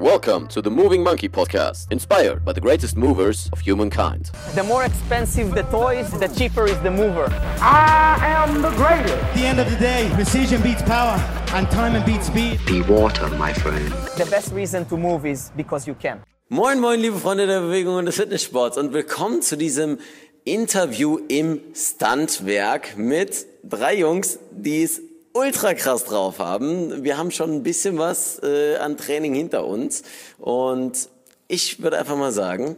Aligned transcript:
Welcome 0.00 0.48
to 0.48 0.60
the 0.60 0.72
Moving 0.72 1.04
Monkey 1.04 1.28
podcast, 1.28 1.92
inspired 1.92 2.44
by 2.44 2.52
the 2.52 2.60
greatest 2.60 2.96
movers 2.96 3.48
of 3.52 3.60
humankind. 3.60 4.32
The 4.56 4.64
more 4.64 4.82
expensive 4.84 5.54
the 5.54 5.62
toys, 5.70 6.10
the 6.18 6.26
cheaper 6.26 6.66
is 6.66 6.76
the 6.80 6.90
mover. 6.90 7.28
I 7.60 8.18
am 8.20 8.60
the 8.60 8.70
greatest. 8.70 9.14
At 9.14 9.34
the 9.36 9.46
end 9.46 9.60
of 9.60 9.70
the 9.70 9.76
day, 9.76 10.10
precision 10.14 10.62
beats 10.62 10.82
power 10.82 11.16
and 11.54 11.70
time 11.70 12.04
beats 12.04 12.26
speed. 12.26 12.58
Be 12.66 12.82
water, 12.82 13.28
my 13.38 13.52
friend. 13.52 13.86
The 14.16 14.26
best 14.28 14.52
reason 14.52 14.84
to 14.86 14.96
move 14.96 15.26
is 15.26 15.52
because 15.56 15.86
you 15.86 15.94
can. 15.94 16.20
Moin, 16.48 16.80
moin, 16.80 16.98
liebe 17.00 17.18
Freunde 17.20 17.46
der 17.46 17.60
Bewegung 17.60 17.94
und 17.94 18.06
des 18.06 18.16
Fitnesssports 18.16 18.76
und 18.76 18.92
willkommen 18.92 19.42
zu 19.42 19.56
diesem 19.56 19.98
Interview 20.44 21.18
im 21.28 21.60
Standwerk 21.72 22.96
mit 22.96 23.46
drei 23.62 23.94
Jungs, 23.94 24.40
die 24.50 24.82
es 24.82 25.00
ultra 25.34 25.74
krass 25.74 26.04
drauf 26.04 26.38
haben. 26.38 27.02
Wir 27.02 27.18
haben 27.18 27.30
schon 27.30 27.52
ein 27.52 27.62
bisschen 27.62 27.98
was 27.98 28.40
äh, 28.42 28.76
an 28.76 28.96
Training 28.96 29.34
hinter 29.34 29.66
uns 29.66 30.02
und 30.38 31.08
ich 31.48 31.82
würde 31.82 31.98
einfach 31.98 32.16
mal 32.16 32.32
sagen, 32.32 32.76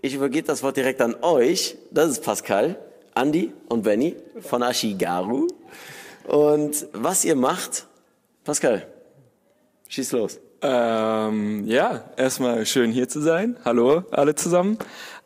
ich 0.00 0.14
übergebe 0.14 0.46
das 0.46 0.62
Wort 0.62 0.76
direkt 0.76 1.00
an 1.00 1.16
euch. 1.22 1.76
Das 1.90 2.10
ist 2.10 2.24
Pascal, 2.24 2.76
Andy 3.14 3.52
und 3.68 3.82
Benny 3.82 4.16
von 4.40 4.62
Ashigaru. 4.62 5.48
Und 6.24 6.86
was 6.92 7.24
ihr 7.24 7.36
macht, 7.36 7.86
Pascal, 8.42 8.86
schieß 9.88 10.12
los. 10.12 10.40
Ähm, 10.62 11.66
ja, 11.66 12.04
erstmal 12.16 12.64
schön 12.66 12.90
hier 12.90 13.08
zu 13.08 13.20
sein. 13.20 13.56
Hallo 13.64 14.04
alle 14.10 14.34
zusammen. 14.34 14.78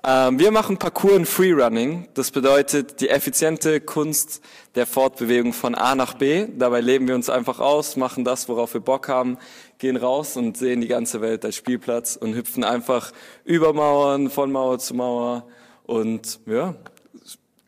Ähm, 0.05 0.41
wir 0.41 0.51
machen 0.51 0.79
Parkour 0.79 1.15
und 1.15 1.27
Freerunning. 1.27 2.09
Das 2.15 2.33
bedeutet 2.33 3.01
die 3.01 3.09
effiziente 3.09 3.81
Kunst 3.81 4.41
der 4.75 4.85
Fortbewegung 4.85 5.53
von 5.53 5.77
A 5.77 5.95
nach 5.95 6.15
B. 6.15 6.49
Dabei 6.57 6.81
leben 6.81 7.07
wir 7.07 7.15
uns 7.15 7.31
einfach 7.31 7.61
aus, 7.61 7.97
machen 7.97 8.25
das, 8.25 8.49
worauf 8.49 8.75
wir 8.75 8.81
Bock 8.81 9.09
haben, 9.09 9.39
gehen 9.79 9.97
raus 9.97 10.37
und 10.37 10.57
sehen 10.57 10.81
die 10.81 10.89
ganze 10.89 11.21
Welt 11.21 11.45
als 11.45 11.55
Spielplatz 11.55 12.17
und 12.17 12.35
hüpfen 12.35 12.65
einfach 12.65 13.13
über 13.45 13.73
Mauern, 13.73 14.29
von 14.29 14.51
Mauer 14.51 14.81
zu 14.81 14.95
Mauer 14.95 15.47
und 15.85 16.41
ja, 16.47 16.75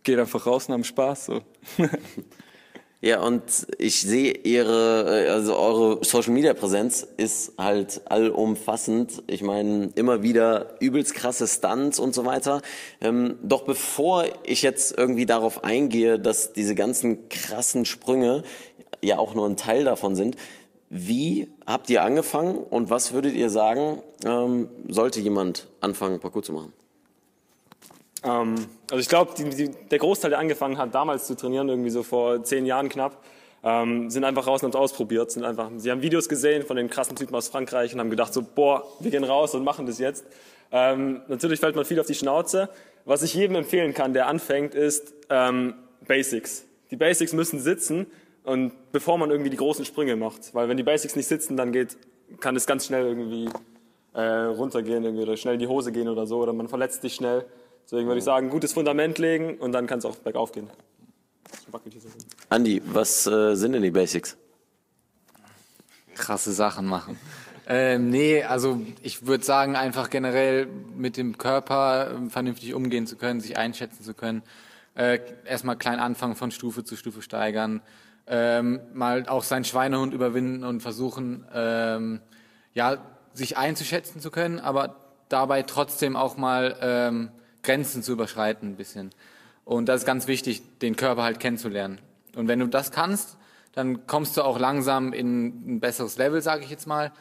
gehen 0.03 0.19
einfach 0.19 0.45
raus 0.45 0.67
und 0.67 0.75
haben 0.75 0.85
Spaß. 0.85 1.27
So. 1.27 1.41
Ja, 3.05 3.21
und 3.21 3.43
ich 3.77 4.01
sehe 4.01 4.33
ihre, 4.33 5.29
also 5.31 5.59
eure 5.59 6.03
Social 6.03 6.33
Media 6.33 6.55
Präsenz 6.55 7.07
ist 7.19 7.53
halt 7.59 8.01
allumfassend. 8.07 9.23
Ich 9.27 9.43
meine, 9.43 9.91
immer 9.95 10.23
wieder 10.23 10.81
übelst 10.81 11.15
krasse 11.15 11.47
Stunts 11.47 11.99
und 11.99 12.15
so 12.15 12.25
weiter. 12.25 12.63
Ähm, 13.03 13.39
doch 13.43 13.65
bevor 13.65 14.25
ich 14.45 14.63
jetzt 14.63 14.97
irgendwie 14.97 15.27
darauf 15.27 15.65
eingehe, 15.65 16.19
dass 16.19 16.55
diese 16.55 16.75
ganzen 16.75 17.29
krassen 17.29 17.85
Sprünge 17.85 18.43
ja 19.03 19.19
auch 19.19 19.35
nur 19.35 19.47
ein 19.51 19.59
Teil 19.59 19.85
davon 19.85 20.17
sind, 20.17 20.37
wie 20.89 21.49
habt 21.67 21.91
ihr 21.91 22.05
angefangen 22.05 22.57
und 22.57 22.89
was 22.89 23.13
würdet 23.13 23.35
ihr 23.35 23.51
sagen, 23.51 24.03
ähm, 24.25 24.71
sollte 24.89 25.21
jemand 25.21 25.69
anfangen, 25.83 26.21
Parkour 26.21 26.43
zu 26.43 26.55
machen? 26.55 26.73
Ähm, 28.25 28.55
also 28.91 29.01
ich 29.01 29.09
glaube, 29.09 29.33
der 29.91 29.99
Großteil, 29.99 30.31
der 30.31 30.39
angefangen 30.39 30.79
hat, 30.79 30.95
damals 30.95 31.27
zu 31.27 31.37
trainieren, 31.37 31.69
irgendwie 31.69 31.91
so 31.91 32.03
vor 32.03 32.43
zehn 32.43 32.67
Jahren 32.67 32.89
knapp, 32.89 33.23
ähm, 33.63 34.11
sind 34.11 34.25
einfach 34.25 34.47
raus 34.47 34.63
und 34.63 34.67
haben 34.67 34.79
es 34.79 34.91
ausprobiert. 34.91 35.31
Sind 35.31 35.45
einfach, 35.45 35.71
sie 35.77 35.91
haben 35.91 36.03
Videos 36.03 36.29
gesehen 36.29 36.65
von 36.65 36.77
den 36.77 36.91
krassen 36.91 37.17
Typen 37.17 37.35
aus 37.35 37.49
Frankreich 37.49 37.95
und 37.95 38.01
haben 38.01 38.11
gedacht 38.11 38.35
so, 38.35 38.43
boah, 38.43 38.85
wir 39.01 39.11
gehen 39.11 39.25
raus 39.25 39.55
und 39.55 39.65
machen 39.65 39.87
das 39.87 39.99
jetzt. 39.99 40.25
Ähm, 40.71 41.23
natürlich 41.29 41.61
fällt 41.61 41.77
man 41.77 41.85
viel 41.85 42.01
auf 42.01 42.07
die 42.07 42.15
Schnauze. 42.15 42.69
Was 43.05 43.23
ich 43.23 43.35
jedem 43.35 43.57
empfehlen 43.57 43.95
kann, 43.95 44.13
der 44.13 44.27
anfängt, 44.29 44.75
ist 44.75 45.15
ähm, 45.31 45.75
Basics. 46.07 46.65
Die 46.91 46.97
Basics 46.97 47.33
müssen 47.33 47.61
sitzen 47.61 48.07
und 48.45 48.73
bevor 48.93 49.19
man 49.19 49.31
irgendwie 49.31 49.51
die 49.51 49.57
großen 49.57 49.85
Sprünge 49.85 50.17
macht. 50.17 50.55
Weil 50.55 50.69
wenn 50.69 50.77
die 50.77 50.83
Basics 50.83 51.17
nicht 51.17 51.27
sitzen, 51.27 51.57
dann 51.57 51.73
geht, 51.73 51.97
kann 52.41 52.57
es 52.57 52.67
ganz 52.67 52.87
schnell 52.87 53.07
irgendwie 53.07 53.49
äh, 54.15 54.23
runtergehen 54.23 55.05
irgendwie, 55.05 55.23
oder 55.23 55.37
schnell 55.37 55.55
in 55.55 55.61
die 55.61 55.67
Hose 55.67 55.93
gehen 55.93 56.09
oder 56.09 56.27
so 56.27 56.39
oder 56.39 56.53
man 56.53 56.69
verletzt 56.69 57.03
sich 57.03 57.15
schnell. 57.15 57.45
Deswegen 57.85 58.07
würde 58.07 58.19
ich 58.19 58.25
sagen, 58.25 58.51
gutes 58.51 58.73
Fundament 58.73 59.19
legen 59.19 59.59
und 59.59 59.73
dann 59.73 59.87
kann 59.87 59.99
es 59.99 60.05
auch 60.05 60.17
bergauf 60.17 60.53
gehen. 60.53 60.71
Andi, 62.49 62.83
was 62.87 63.27
äh, 63.27 63.55
sind 63.55 63.73
denn 63.73 63.83
die 63.83 63.91
Basics? 63.91 64.37
Krasse 66.15 66.53
Sachen 66.53 66.87
machen. 66.87 67.19
Ähm, 67.67 68.11
nee, 68.11 68.43
also 68.43 68.81
ich 69.03 69.27
würde 69.27 69.45
sagen, 69.45 69.75
einfach 69.75 70.11
generell 70.11 70.67
mit 70.67 71.17
dem 71.17 71.39
Körper 71.39 72.11
ähm, 72.15 72.31
vernünftig 72.31 72.75
umgehen 72.75 73.07
zu 73.07 73.17
können, 73.17 73.41
sich 73.41 73.57
einschätzen 73.57 74.03
zu 74.03 74.15
können. 74.15 74.43
Äh, 74.95 75.21
erstmal 75.45 75.77
klein 75.77 75.99
anfangen, 75.99 76.37
von 76.37 76.51
Stufe 76.51 76.85
zu 76.85 76.97
Stufe 76.97 77.23
steigern. 77.23 77.83
Ähm, 78.27 78.81
mal 78.93 79.27
auch 79.29 79.43
seinen 79.43 79.65
Schweinehund 79.65 80.15
überwinden 80.15 80.65
und 80.65 80.81
versuchen, 80.81 81.47
ähm, 81.53 82.21
ja, 82.73 82.99
sich 83.33 83.57
einzuschätzen 83.57 84.21
zu 84.21 84.31
können, 84.31 84.61
aber 84.61 84.97
dabei 85.29 85.63
trotzdem 85.63 86.17
auch 86.17 86.37
mal 86.37 86.77
ähm, 86.81 87.31
Grenzen 87.65 88.03
zu 88.03 88.13
überschreiten 88.13 88.71
ein 88.71 88.77
bisschen. 88.77 89.11
Und 89.65 89.89
das 89.89 90.03
ist 90.03 90.07
ganz 90.07 90.27
wichtig, 90.27 90.63
den 90.81 90.97
Körper 90.97 91.23
halt 91.23 91.41
kennenzulernen. 91.41 91.99
Und 92.37 92.49
wenn 92.49 92.61
du 92.61 92.67
das 92.67 92.93
kannst, 92.93 93.37
dann 93.73 94.07
kommst 94.07 94.37
du 94.37 94.43
auch 94.43 94.59
langsam 94.59 95.13
in 95.13 95.77
ein 95.77 95.81
besseres 95.81 96.17
Level, 96.17 96.41
sage 96.41 96.65
ich 96.65 96.71
jetzt 96.71 96.87
mal. 96.87 97.13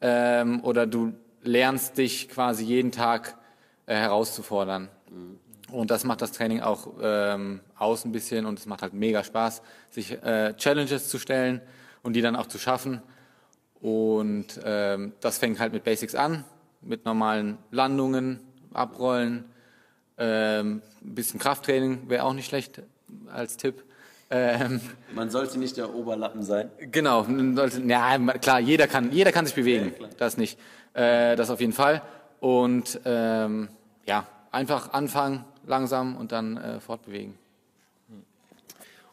Ähm, 0.00 0.62
oder 0.62 0.86
du 0.86 1.14
lernst 1.42 1.98
dich 1.98 2.28
quasi 2.28 2.64
jeden 2.64 2.92
Tag 2.92 3.36
äh, 3.86 3.94
herauszufordern. 3.94 4.88
Mhm. 5.10 5.38
Und 5.72 5.90
das 5.90 6.04
macht 6.04 6.22
das 6.22 6.32
Training 6.32 6.60
auch 6.60 6.94
ähm, 7.00 7.60
aus 7.76 8.04
ein 8.04 8.12
bisschen 8.12 8.46
und 8.46 8.58
es 8.58 8.66
macht 8.66 8.82
halt 8.82 8.92
mega 8.92 9.24
Spaß, 9.24 9.62
sich 9.90 10.12
äh, 10.22 10.54
Challenges 10.56 11.08
zu 11.08 11.18
stellen 11.18 11.60
und 12.02 12.12
die 12.12 12.22
dann 12.22 12.36
auch 12.36 12.46
zu 12.46 12.58
schaffen. 12.58 13.02
Und 13.80 14.60
ähm, 14.64 15.12
das 15.20 15.38
fängt 15.38 15.58
halt 15.58 15.72
mit 15.72 15.82
Basics 15.82 16.14
an, 16.14 16.44
mit 16.82 17.04
normalen 17.04 17.58
Landungen, 17.72 18.40
Abrollen, 18.72 19.44
ähm, 20.18 20.82
ein 21.02 21.14
bisschen 21.14 21.38
Krafttraining 21.40 22.08
wäre 22.08 22.24
auch 22.24 22.32
nicht 22.32 22.46
schlecht 22.46 22.82
als 23.32 23.56
Tipp. 23.56 23.82
Ähm, 24.30 24.80
Man 25.14 25.30
sollte 25.30 25.58
nicht 25.58 25.76
der 25.76 25.94
Oberlappen 25.94 26.42
sein. 26.42 26.70
Genau, 26.90 27.26
ja, 27.86 28.18
klar, 28.38 28.58
jeder 28.60 28.88
kann, 28.88 29.12
jeder 29.12 29.30
kann 29.30 29.46
sich 29.46 29.54
bewegen, 29.54 29.94
ja, 30.00 30.08
das 30.18 30.36
nicht. 30.36 30.58
Äh, 30.94 31.36
das 31.36 31.50
auf 31.50 31.60
jeden 31.60 31.72
Fall. 31.72 32.02
Und 32.40 33.00
ähm, 33.04 33.68
ja, 34.04 34.26
einfach 34.50 34.92
anfangen, 34.92 35.44
langsam 35.66 36.16
und 36.16 36.32
dann 36.32 36.56
äh, 36.56 36.80
fortbewegen. 36.80 37.34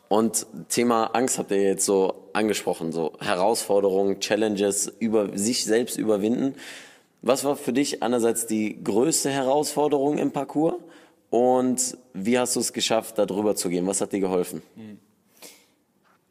Und 0.07 0.45
Thema 0.69 1.05
Angst 1.13 1.39
habt 1.39 1.51
ihr 1.51 1.61
jetzt 1.61 1.85
so 1.85 2.29
angesprochen, 2.33 2.91
so 2.91 3.13
Herausforderungen, 3.19 4.19
Challenges, 4.19 4.87
über 4.99 5.35
sich 5.37 5.65
selbst 5.65 5.97
überwinden. 5.97 6.55
Was 7.21 7.43
war 7.43 7.55
für 7.55 7.73
dich 7.73 8.03
einerseits 8.03 8.45
die 8.45 8.83
größte 8.83 9.29
Herausforderung 9.29 10.17
im 10.17 10.31
Parcours 10.31 10.75
und 11.33 11.97
wie 12.13 12.37
hast 12.37 12.55
du 12.55 12.59
es 12.59 12.73
geschafft, 12.73 13.17
da 13.17 13.25
drüber 13.25 13.55
zu 13.55 13.67
gehen? 13.67 13.87
Was 13.87 14.01
hat 14.01 14.13
dir 14.13 14.19
geholfen? 14.19 14.61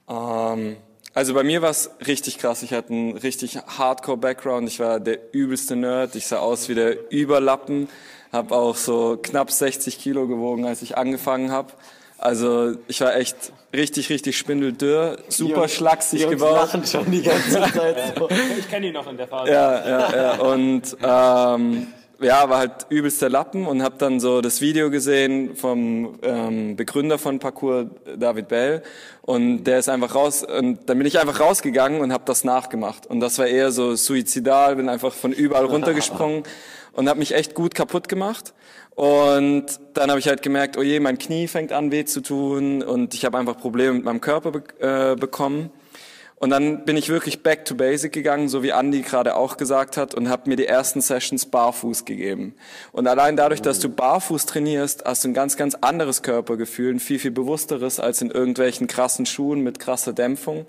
Ähm, 0.09 0.77
also 1.13 1.35
bei 1.35 1.43
mir 1.43 1.61
war 1.61 1.71
es 1.71 1.91
richtig 2.07 2.39
krass. 2.39 2.63
Ich 2.63 2.73
hatte 2.73 2.93
einen 2.93 3.17
richtig 3.17 3.59
Hardcore-Background. 3.59 4.69
Ich 4.69 4.79
war 4.79 5.01
der 5.01 5.35
übelste 5.35 5.75
Nerd. 5.75 6.15
Ich 6.15 6.29
sah 6.29 6.39
aus 6.39 6.69
wie 6.69 6.77
der 6.77 7.11
Überlappen. 7.11 7.89
Habe 8.33 8.55
auch 8.55 8.77
so 8.77 9.19
knapp 9.21 9.51
60 9.51 9.99
Kilo 9.99 10.29
gewogen, 10.29 10.67
als 10.67 10.83
ich 10.83 10.97
angefangen 10.97 11.51
habe. 11.51 11.73
Also 12.17 12.77
ich 12.87 13.01
war 13.01 13.17
echt 13.17 13.53
richtig, 13.75 14.09
richtig 14.09 14.39
spindeldürr, 14.39 15.19
super 15.27 15.63
Jungs, 15.63 15.73
schlaksig 15.73 16.21
Jungs 16.21 16.35
gebaut. 16.35 16.55
lachen 16.55 16.87
schon 16.87 17.11
die 17.11 17.23
ganze 17.23 17.61
Zeit 17.73 18.17
so. 18.17 18.29
Ich 18.57 18.69
kenne 18.69 18.87
ihn 18.87 18.93
noch 18.93 19.11
in 19.11 19.17
der 19.17 19.27
Phase. 19.27 19.51
Ja, 19.51 19.89
ja, 19.89 20.17
ja. 20.17 20.41
Und 20.41 20.97
ähm, 21.03 21.89
ja, 22.23 22.49
war 22.49 22.59
halt 22.59 22.87
übelster 22.89 23.29
Lappen 23.29 23.67
und 23.67 23.83
habe 23.83 23.97
dann 23.99 24.21
so 24.21 24.41
das 24.41 24.61
Video 24.61 24.91
gesehen 24.91 25.57
vom 25.57 26.19
ähm, 26.23 26.77
Begründer 26.77 27.19
von 27.19 27.39
Parkour, 27.39 27.91
David 28.17 28.49
Bell. 28.49 28.83
Und 29.23 29.65
der 29.65 29.79
ist 29.79 29.89
einfach 29.89 30.15
raus 30.15 30.43
und 30.43 30.89
dann 30.89 30.99
bin 30.99 31.07
ich 31.07 31.19
einfach 31.19 31.41
rausgegangen 31.41 32.01
und 32.01 32.13
habe 32.13 32.25
das 32.27 32.45
nachgemacht. 32.45 33.07
Und 33.07 33.21
das 33.21 33.39
war 33.39 33.47
eher 33.47 33.71
so 33.71 33.95
suizidal, 33.95 34.77
bin 34.77 34.89
einfach 34.89 35.13
von 35.13 35.33
überall 35.33 35.67
runtergesprungen 35.67 36.43
und 36.93 37.09
habe 37.09 37.19
mich 37.19 37.35
echt 37.35 37.55
gut 37.55 37.75
kaputt 37.75 38.09
gemacht. 38.09 38.55
Und 38.95 39.81
dann 39.95 40.11
habe 40.11 40.21
ich 40.21 40.29
halt 40.29 40.43
gemerkt, 40.43 40.77
oh 40.77 40.83
je, 40.83 41.01
mein 41.01 41.19
Knie 41.19 41.49
fängt 41.49 41.73
an 41.73 41.91
weh 41.91 42.05
zu 42.05 42.21
tun 42.21 42.83
und 42.83 43.15
ich 43.15 43.25
habe 43.25 43.39
einfach 43.39 43.59
Probleme 43.59 43.95
mit 43.95 44.05
meinem 44.05 44.21
Körper 44.21 44.51
be 44.53 44.63
äh, 44.81 45.17
bekommen. 45.17 45.71
Und 46.43 46.51
dann 46.51 46.85
bin 46.85 46.97
ich 46.97 47.09
wirklich 47.09 47.45
back 47.45 47.65
to 47.67 47.77
basic 47.77 48.11
gegangen, 48.11 48.49
so 48.49 48.65
wie 48.65 48.71
Andy 48.71 49.03
gerade 49.03 49.37
auch 49.37 49.57
gesagt 49.57 49.97
hat, 49.97 50.13
und 50.13 50.29
habe 50.29 50.51
mir 50.51 50.57
die 50.57 50.67
ersten 50.67 51.01
Sessions 51.01 51.47
barfuß 51.47 52.05
gegeben. 52.05 52.57
Und 52.91 53.07
allein 53.07 53.37
dadurch, 53.37 53.63
dass 53.63 53.79
du 53.79 53.89
barfuß 53.89 54.47
trainierst, 54.47 55.05
hast 55.05 55.23
du 55.23 55.29
ein 55.29 55.35
ganz, 55.35 55.57
ganz 55.57 55.77
anderes 55.77 56.23
Körpergefühl, 56.23 56.95
ein 56.95 56.99
viel, 56.99 57.21
viel 57.21 57.31
bewussteres 57.31 58.01
als 58.01 58.23
in 58.23 58.33
irgendwelchen 58.33 58.89
krassen 58.89 59.25
Schuhen 59.25 59.61
mit 59.61 59.79
krasser 59.79 60.15
Dämpfung. 60.15 60.67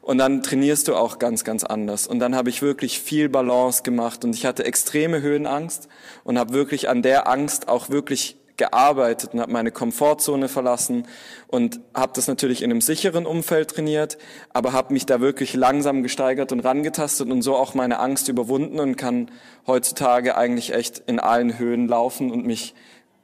Und 0.00 0.16
dann 0.16 0.42
trainierst 0.42 0.88
du 0.88 0.96
auch 0.96 1.18
ganz, 1.18 1.44
ganz 1.44 1.64
anders. 1.64 2.06
Und 2.06 2.18
dann 2.18 2.34
habe 2.34 2.48
ich 2.48 2.62
wirklich 2.62 2.98
viel 2.98 3.28
Balance 3.28 3.82
gemacht 3.82 4.24
und 4.24 4.34
ich 4.34 4.46
hatte 4.46 4.64
extreme 4.64 5.20
Höhenangst 5.20 5.88
und 6.24 6.38
habe 6.38 6.54
wirklich 6.54 6.88
an 6.88 7.02
der 7.02 7.28
Angst 7.28 7.68
auch 7.68 7.90
wirklich 7.90 8.39
gearbeitet 8.60 9.32
und 9.32 9.40
habe 9.40 9.50
meine 9.50 9.72
Komfortzone 9.72 10.48
verlassen 10.48 11.08
und 11.48 11.80
habe 11.94 12.12
das 12.14 12.28
natürlich 12.28 12.62
in 12.62 12.70
einem 12.70 12.82
sicheren 12.82 13.26
Umfeld 13.26 13.70
trainiert, 13.70 14.18
aber 14.50 14.72
habe 14.72 14.92
mich 14.92 15.06
da 15.06 15.20
wirklich 15.20 15.54
langsam 15.54 16.02
gesteigert 16.04 16.52
und 16.52 16.60
rangetastet 16.60 17.30
und 17.30 17.40
so 17.42 17.56
auch 17.56 17.74
meine 17.74 17.98
Angst 17.98 18.28
überwunden 18.28 18.78
und 18.78 18.96
kann 18.96 19.30
heutzutage 19.66 20.36
eigentlich 20.36 20.74
echt 20.74 21.02
in 21.06 21.18
allen 21.18 21.58
Höhen 21.58 21.88
laufen 21.88 22.30
und 22.30 22.46
mich 22.46 22.74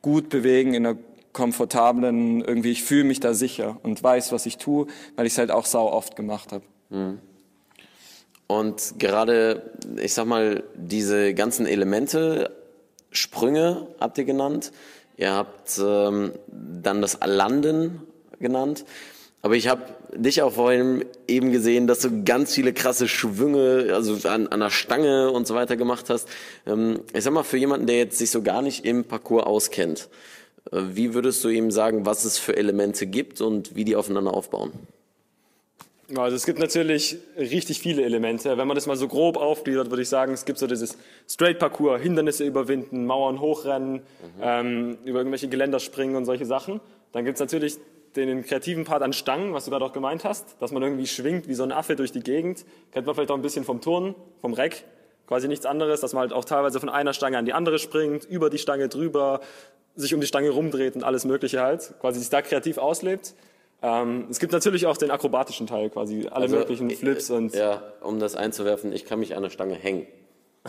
gut 0.02 0.30
bewegen 0.30 0.72
in 0.74 0.86
einer 0.86 0.98
komfortablen, 1.34 2.40
irgendwie, 2.40 2.72
ich 2.72 2.82
fühle 2.82 3.04
mich 3.04 3.20
da 3.20 3.34
sicher 3.34 3.76
und 3.82 4.02
weiß, 4.02 4.32
was 4.32 4.46
ich 4.46 4.56
tue, 4.56 4.86
weil 5.16 5.26
ich 5.26 5.34
es 5.34 5.38
halt 5.38 5.50
auch 5.50 5.66
sau 5.66 5.92
oft 5.92 6.16
gemacht 6.16 6.50
habe. 6.50 6.64
Und 8.46 8.94
gerade, 8.98 9.70
ich 9.96 10.14
sag 10.14 10.26
mal, 10.26 10.64
diese 10.76 11.34
ganzen 11.34 11.66
Elemente, 11.66 12.56
Sprünge 13.10 13.88
habt 14.00 14.18
ihr 14.18 14.24
genannt. 14.24 14.72
Ihr 15.16 15.32
habt 15.32 15.80
ähm, 15.82 16.32
dann 16.48 17.00
das 17.00 17.18
Landen 17.24 18.02
genannt. 18.38 18.84
Aber 19.42 19.54
ich 19.54 19.68
habe 19.68 19.82
dich 20.12 20.42
auch 20.42 20.54
vorhin 20.54 21.04
eben 21.28 21.52
gesehen, 21.52 21.86
dass 21.86 22.00
du 22.00 22.24
ganz 22.24 22.52
viele 22.54 22.72
krasse 22.72 23.06
Schwünge, 23.06 23.90
also 23.92 24.28
an, 24.28 24.48
an 24.48 24.60
der 24.60 24.70
Stange 24.70 25.30
und 25.30 25.46
so 25.46 25.54
weiter 25.54 25.76
gemacht 25.76 26.10
hast. 26.10 26.28
Ähm, 26.66 27.00
ich 27.12 27.22
sag 27.22 27.32
mal, 27.32 27.44
für 27.44 27.56
jemanden, 27.56 27.86
der 27.86 27.96
jetzt 27.96 28.18
sich 28.18 28.30
so 28.30 28.42
gar 28.42 28.60
nicht 28.60 28.84
im 28.84 29.04
Parcours 29.04 29.46
auskennt, 29.46 30.08
äh, 30.72 30.80
wie 30.94 31.14
würdest 31.14 31.44
du 31.44 31.48
ihm 31.48 31.70
sagen, 31.70 32.06
was 32.06 32.24
es 32.24 32.38
für 32.38 32.56
Elemente 32.56 33.06
gibt 33.06 33.40
und 33.40 33.76
wie 33.76 33.84
die 33.84 33.96
aufeinander 33.96 34.34
aufbauen? 34.34 34.72
Also 36.14 36.36
es 36.36 36.46
gibt 36.46 36.60
natürlich 36.60 37.18
richtig 37.36 37.80
viele 37.80 38.04
Elemente. 38.04 38.56
Wenn 38.56 38.68
man 38.68 38.76
das 38.76 38.86
mal 38.86 38.96
so 38.96 39.08
grob 39.08 39.36
aufgliedert, 39.36 39.90
würde 39.90 40.02
ich 40.02 40.08
sagen, 40.08 40.32
es 40.32 40.44
gibt 40.44 40.58
so 40.58 40.68
dieses 40.68 40.96
Straight-Parcours, 41.28 42.00
Hindernisse 42.00 42.44
überwinden, 42.44 43.06
Mauern 43.06 43.40
hochrennen, 43.40 44.02
ähm, 44.40 44.98
über 45.04 45.18
irgendwelche 45.18 45.48
Geländer 45.48 45.80
springen 45.80 46.14
und 46.14 46.24
solche 46.24 46.46
Sachen. 46.46 46.80
Dann 47.10 47.24
gibt 47.24 47.36
es 47.36 47.40
natürlich 47.40 47.78
den 48.14 48.44
kreativen 48.44 48.84
Part 48.84 49.02
an 49.02 49.12
Stangen, 49.12 49.52
was 49.52 49.64
du 49.64 49.72
gerade 49.72 49.84
auch 49.84 49.92
gemeint 49.92 50.24
hast, 50.24 50.56
dass 50.60 50.70
man 50.70 50.82
irgendwie 50.82 51.08
schwingt 51.08 51.48
wie 51.48 51.54
so 51.54 51.64
ein 51.64 51.72
Affe 51.72 51.96
durch 51.96 52.12
die 52.12 52.20
Gegend. 52.20 52.64
Kennt 52.92 53.06
man 53.06 53.14
vielleicht 53.14 53.32
auch 53.32 53.36
ein 53.36 53.42
bisschen 53.42 53.64
vom 53.64 53.80
Turnen, 53.80 54.14
vom 54.40 54.52
Reck. 54.54 54.84
Quasi 55.26 55.48
nichts 55.48 55.66
anderes, 55.66 56.00
dass 56.00 56.12
man 56.12 56.20
halt 56.20 56.32
auch 56.32 56.44
teilweise 56.44 56.78
von 56.78 56.88
einer 56.88 57.14
Stange 57.14 57.36
an 57.36 57.46
die 57.46 57.52
andere 57.52 57.80
springt, 57.80 58.24
über 58.24 58.48
die 58.48 58.58
Stange 58.58 58.88
drüber, 58.88 59.40
sich 59.96 60.14
um 60.14 60.20
die 60.20 60.26
Stange 60.28 60.50
rumdreht 60.50 60.94
und 60.94 61.02
alles 61.02 61.24
Mögliche 61.24 61.60
halt. 61.62 61.94
Quasi 62.00 62.20
sich 62.20 62.30
da 62.30 62.42
kreativ 62.42 62.78
auslebt. 62.78 63.34
Ähm, 63.82 64.26
es 64.30 64.38
gibt 64.38 64.52
natürlich 64.52 64.86
auch 64.86 64.96
den 64.96 65.10
akrobatischen 65.10 65.66
Teil, 65.66 65.90
quasi 65.90 66.26
alle 66.30 66.44
Also, 66.44 66.56
möglichen 66.56 66.90
Flips 66.90 67.30
und 67.30 67.54
Ja, 67.54 67.82
um 68.00 68.18
das 68.18 68.34
einzuwerfen, 68.34 68.92
ich 68.92 69.04
kann 69.04 69.20
mich 69.20 69.36
an 69.36 69.42
der 69.42 69.50
Stange 69.50 69.74
hängen. 69.74 70.06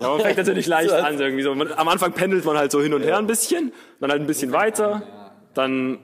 Ja, 0.00 0.08
man 0.08 0.20
fängt 0.20 0.36
natürlich 0.38 0.66
leicht 0.66 0.90
an. 0.90 1.20
Irgendwie 1.20 1.44
so. 1.44 1.54
Man- 1.54 1.72
Am 1.72 1.86
Anfang 1.86 2.12
pendelt 2.12 2.44
man 2.44 2.58
halt 2.58 2.72
so 2.72 2.82
hin 2.82 2.94
und 2.94 3.02
her 3.04 3.16
ein 3.16 3.28
bisschen, 3.28 3.72
dann 4.00 4.10
halt 4.10 4.20
ein 4.20 4.26
bisschen 4.26 4.50
weiter, 4.50 5.02
dann 5.54 6.00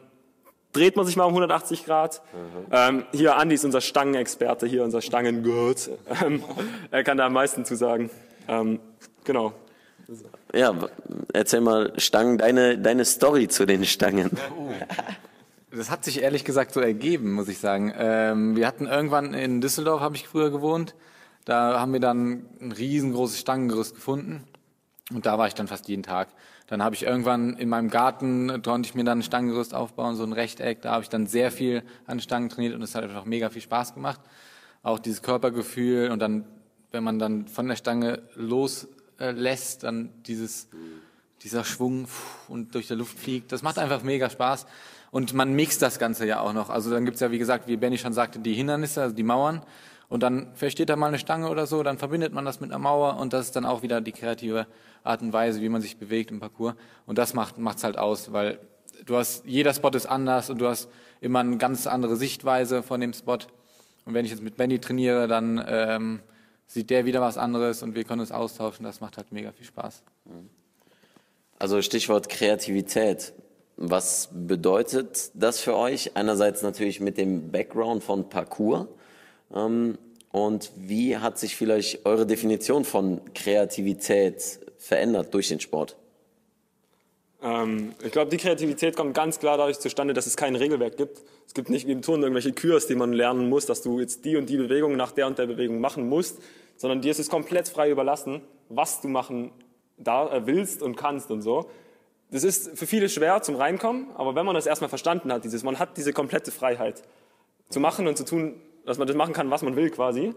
dreht 0.72 0.94
man 0.94 1.04
sich 1.04 1.16
mal 1.16 1.24
um 1.24 1.30
180 1.32 1.84
Grad. 1.86 2.22
Ähm, 2.70 3.04
hier 3.12 3.36
Andi 3.36 3.56
ist 3.56 3.64
unser 3.64 3.80
Stangenexperte, 3.80 4.68
hier 4.68 4.84
unser 4.84 5.02
Stangengurt. 5.02 5.90
Ähm, 6.24 6.44
er 6.92 7.02
kann 7.02 7.16
da 7.18 7.26
am 7.26 7.32
meisten 7.32 7.64
zu 7.64 7.74
sagen. 7.74 8.10
Ähm, 8.46 8.78
genau. 9.24 9.54
Ja, 10.54 10.72
erzähl 11.32 11.60
mal, 11.60 11.92
Stangen, 11.98 12.38
deine, 12.38 12.78
deine 12.78 13.04
Story 13.04 13.48
zu 13.48 13.66
den 13.66 13.84
Stangen. 13.84 14.30
Das 15.72 15.90
hat 15.90 16.04
sich 16.04 16.22
ehrlich 16.22 16.44
gesagt 16.44 16.72
so 16.72 16.80
ergeben, 16.80 17.32
muss 17.32 17.48
ich 17.48 17.58
sagen. 17.58 17.92
Ähm, 17.96 18.56
wir 18.56 18.66
hatten 18.66 18.86
irgendwann 18.86 19.34
in 19.34 19.60
Düsseldorf, 19.60 20.00
habe 20.00 20.16
ich 20.16 20.26
früher 20.26 20.50
gewohnt. 20.50 20.96
Da 21.44 21.78
haben 21.78 21.92
wir 21.92 22.00
dann 22.00 22.46
ein 22.60 22.72
riesengroßes 22.72 23.38
Stangengerüst 23.38 23.94
gefunden. 23.94 24.44
Und 25.12 25.26
da 25.26 25.38
war 25.38 25.46
ich 25.46 25.54
dann 25.54 25.68
fast 25.68 25.88
jeden 25.88 26.02
Tag. 26.02 26.28
Dann 26.66 26.82
habe 26.82 26.94
ich 26.94 27.04
irgendwann 27.04 27.56
in 27.56 27.68
meinem 27.68 27.88
Garten, 27.88 28.48
äh, 28.48 28.60
konnte 28.60 28.88
ich 28.88 28.94
mir 28.94 29.04
dann 29.04 29.20
ein 29.20 29.22
Stangengerüst 29.22 29.74
aufbauen, 29.74 30.16
so 30.16 30.24
ein 30.24 30.32
Rechteck. 30.32 30.82
Da 30.82 30.92
habe 30.92 31.02
ich 31.02 31.08
dann 31.08 31.26
sehr 31.26 31.52
viel 31.52 31.84
an 32.06 32.20
Stangen 32.20 32.48
trainiert 32.48 32.74
und 32.74 32.82
es 32.82 32.94
hat 32.94 33.04
einfach 33.04 33.24
mega 33.24 33.48
viel 33.50 33.62
Spaß 33.62 33.94
gemacht. 33.94 34.20
Auch 34.82 34.98
dieses 34.98 35.22
Körpergefühl 35.22 36.10
und 36.10 36.18
dann, 36.18 36.46
wenn 36.90 37.04
man 37.04 37.18
dann 37.18 37.46
von 37.46 37.68
der 37.68 37.76
Stange 37.76 38.22
loslässt, 38.34 39.82
äh, 39.82 39.86
dann 39.86 40.10
dieses, 40.26 40.68
dieser 41.42 41.64
Schwung 41.64 42.08
und 42.48 42.74
durch 42.74 42.88
die 42.88 42.94
Luft 42.94 43.18
fliegt. 43.18 43.52
Das 43.52 43.62
macht 43.62 43.78
einfach 43.78 44.02
mega 44.02 44.30
Spaß. 44.30 44.66
Und 45.10 45.34
man 45.34 45.54
mixt 45.54 45.82
das 45.82 45.98
Ganze 45.98 46.26
ja 46.26 46.40
auch 46.40 46.52
noch. 46.52 46.70
Also 46.70 46.90
dann 46.90 47.04
gibt's 47.04 47.20
ja, 47.20 47.30
wie 47.30 47.38
gesagt, 47.38 47.66
wie 47.66 47.76
Benny 47.76 47.98
schon 47.98 48.12
sagte, 48.12 48.38
die 48.38 48.54
Hindernisse, 48.54 49.02
also 49.02 49.14
die 49.14 49.22
Mauern. 49.22 49.62
Und 50.08 50.22
dann 50.22 50.54
versteht 50.54 50.88
da 50.88 50.96
mal 50.96 51.06
eine 51.06 51.18
Stange 51.18 51.48
oder 51.48 51.66
so, 51.66 51.82
dann 51.82 51.96
verbindet 51.96 52.32
man 52.32 52.44
das 52.44 52.60
mit 52.60 52.70
einer 52.70 52.80
Mauer 52.80 53.16
und 53.18 53.32
das 53.32 53.46
ist 53.46 53.56
dann 53.56 53.64
auch 53.64 53.82
wieder 53.82 54.00
die 54.00 54.10
kreative 54.10 54.66
Art 55.04 55.22
und 55.22 55.32
Weise, 55.32 55.60
wie 55.60 55.68
man 55.68 55.80
sich 55.80 55.98
bewegt 55.98 56.32
im 56.32 56.40
Parcours. 56.40 56.74
Und 57.06 57.16
das 57.16 57.32
macht 57.32 57.58
macht's 57.58 57.84
halt 57.84 57.96
aus, 57.96 58.32
weil 58.32 58.58
du 59.06 59.16
hast, 59.16 59.46
jeder 59.46 59.72
Spot 59.72 59.90
ist 59.90 60.06
anders 60.06 60.50
und 60.50 60.58
du 60.60 60.66
hast 60.66 60.88
immer 61.20 61.38
eine 61.38 61.56
ganz 61.58 61.86
andere 61.86 62.16
Sichtweise 62.16 62.82
von 62.82 63.00
dem 63.00 63.12
Spot. 63.12 63.38
Und 64.04 64.14
wenn 64.14 64.24
ich 64.24 64.32
jetzt 64.32 64.42
mit 64.42 64.56
Benny 64.56 64.80
trainiere, 64.80 65.28
dann 65.28 65.64
ähm, 65.66 66.20
sieht 66.66 66.90
der 66.90 67.04
wieder 67.04 67.20
was 67.20 67.38
anderes 67.38 67.82
und 67.82 67.94
wir 67.94 68.02
können 68.02 68.20
uns 68.20 68.32
austauschen. 68.32 68.84
Das 68.84 69.00
macht 69.00 69.16
halt 69.16 69.30
mega 69.30 69.52
viel 69.52 69.66
Spaß. 69.66 70.02
Also 71.58 71.82
Stichwort 71.82 72.28
Kreativität. 72.28 73.32
Was 73.82 74.28
bedeutet 74.30 75.30
das 75.32 75.60
für 75.60 75.74
euch? 75.74 76.14
Einerseits 76.14 76.60
natürlich 76.60 77.00
mit 77.00 77.16
dem 77.16 77.50
Background 77.50 78.04
von 78.04 78.28
Parcours. 78.28 78.86
Ähm, 79.54 79.96
und 80.32 80.70
wie 80.76 81.16
hat 81.16 81.38
sich 81.38 81.56
vielleicht 81.56 82.04
eure 82.04 82.26
Definition 82.26 82.84
von 82.84 83.22
Kreativität 83.32 84.60
verändert 84.76 85.32
durch 85.32 85.48
den 85.48 85.60
Sport? 85.60 85.96
Ähm, 87.42 87.94
ich 88.04 88.12
glaube, 88.12 88.30
die 88.30 88.36
Kreativität 88.36 88.96
kommt 88.96 89.14
ganz 89.14 89.38
klar 89.38 89.56
dadurch 89.56 89.78
zustande, 89.78 90.12
dass 90.12 90.26
es 90.26 90.36
kein 90.36 90.56
Regelwerk 90.56 90.98
gibt. 90.98 91.22
Es 91.46 91.54
gibt 91.54 91.70
nicht 91.70 91.86
wie 91.86 91.92
im 91.92 92.02
Turnen 92.02 92.24
irgendwelche 92.24 92.52
Kurs, 92.52 92.86
die 92.86 92.96
man 92.96 93.14
lernen 93.14 93.48
muss, 93.48 93.64
dass 93.64 93.80
du 93.80 93.98
jetzt 93.98 94.26
die 94.26 94.36
und 94.36 94.50
die 94.50 94.58
Bewegung 94.58 94.94
nach 94.94 95.12
der 95.12 95.26
und 95.26 95.38
der 95.38 95.46
Bewegung 95.46 95.80
machen 95.80 96.06
musst, 96.06 96.36
sondern 96.76 97.00
dir 97.00 97.12
ist 97.12 97.18
es 97.18 97.30
komplett 97.30 97.66
frei 97.70 97.90
überlassen, 97.90 98.42
was 98.68 99.00
du 99.00 99.08
machen 99.08 99.52
da, 99.96 100.30
äh, 100.30 100.46
willst 100.46 100.82
und 100.82 100.96
kannst 100.96 101.30
und 101.30 101.40
so. 101.40 101.70
Das 102.30 102.44
ist 102.44 102.78
für 102.78 102.86
viele 102.86 103.08
schwer 103.08 103.42
zum 103.42 103.56
Reinkommen, 103.56 104.06
aber 104.14 104.34
wenn 104.34 104.46
man 104.46 104.54
das 104.54 104.66
erstmal 104.66 104.88
verstanden 104.88 105.32
hat, 105.32 105.44
dieses, 105.44 105.64
man 105.64 105.78
hat 105.78 105.96
diese 105.96 106.12
komplette 106.12 106.52
Freiheit 106.52 107.02
zu 107.68 107.80
machen 107.80 108.06
und 108.06 108.16
zu 108.16 108.24
tun, 108.24 108.60
dass 108.86 108.98
man 108.98 109.06
das 109.06 109.16
machen 109.16 109.32
kann, 109.32 109.50
was 109.50 109.62
man 109.62 109.76
will 109.76 109.90
quasi, 109.90 110.34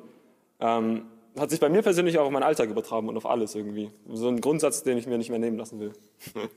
ähm, 0.59 1.05
hat 1.37 1.49
sich 1.49 1.59
bei 1.59 1.69
mir 1.69 1.81
persönlich 1.81 2.17
auch 2.17 2.25
auf 2.25 2.31
meinen 2.31 2.43
Alltag 2.43 2.69
übertragen 2.69 3.09
und 3.09 3.17
auf 3.17 3.25
alles 3.25 3.55
irgendwie. 3.55 3.91
So 4.07 4.27
ein 4.27 4.41
Grundsatz, 4.41 4.83
den 4.83 4.97
ich 4.97 5.07
mir 5.07 5.17
nicht 5.17 5.29
mehr 5.29 5.39
nehmen 5.39 5.57
lassen 5.57 5.79
will. 5.79 5.93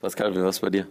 Pascal, 0.00 0.34
wie 0.34 0.42
war's 0.42 0.60
bei 0.60 0.70
dir? 0.70 0.86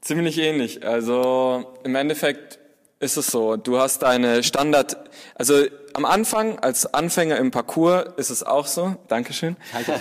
Ziemlich 0.00 0.38
ähnlich. 0.38 0.84
Also 0.86 1.74
im 1.84 1.94
Endeffekt 1.94 2.58
ist 3.02 3.16
es 3.16 3.26
so, 3.26 3.56
du 3.56 3.78
hast 3.78 4.02
deine 4.02 4.44
Standard, 4.44 4.96
also 5.34 5.64
am 5.92 6.04
Anfang 6.04 6.60
als 6.60 6.94
Anfänger 6.94 7.36
im 7.36 7.50
Parcours 7.50 8.04
ist 8.16 8.30
es 8.30 8.44
auch 8.44 8.66
so, 8.66 8.94
Dankeschön. 9.08 9.56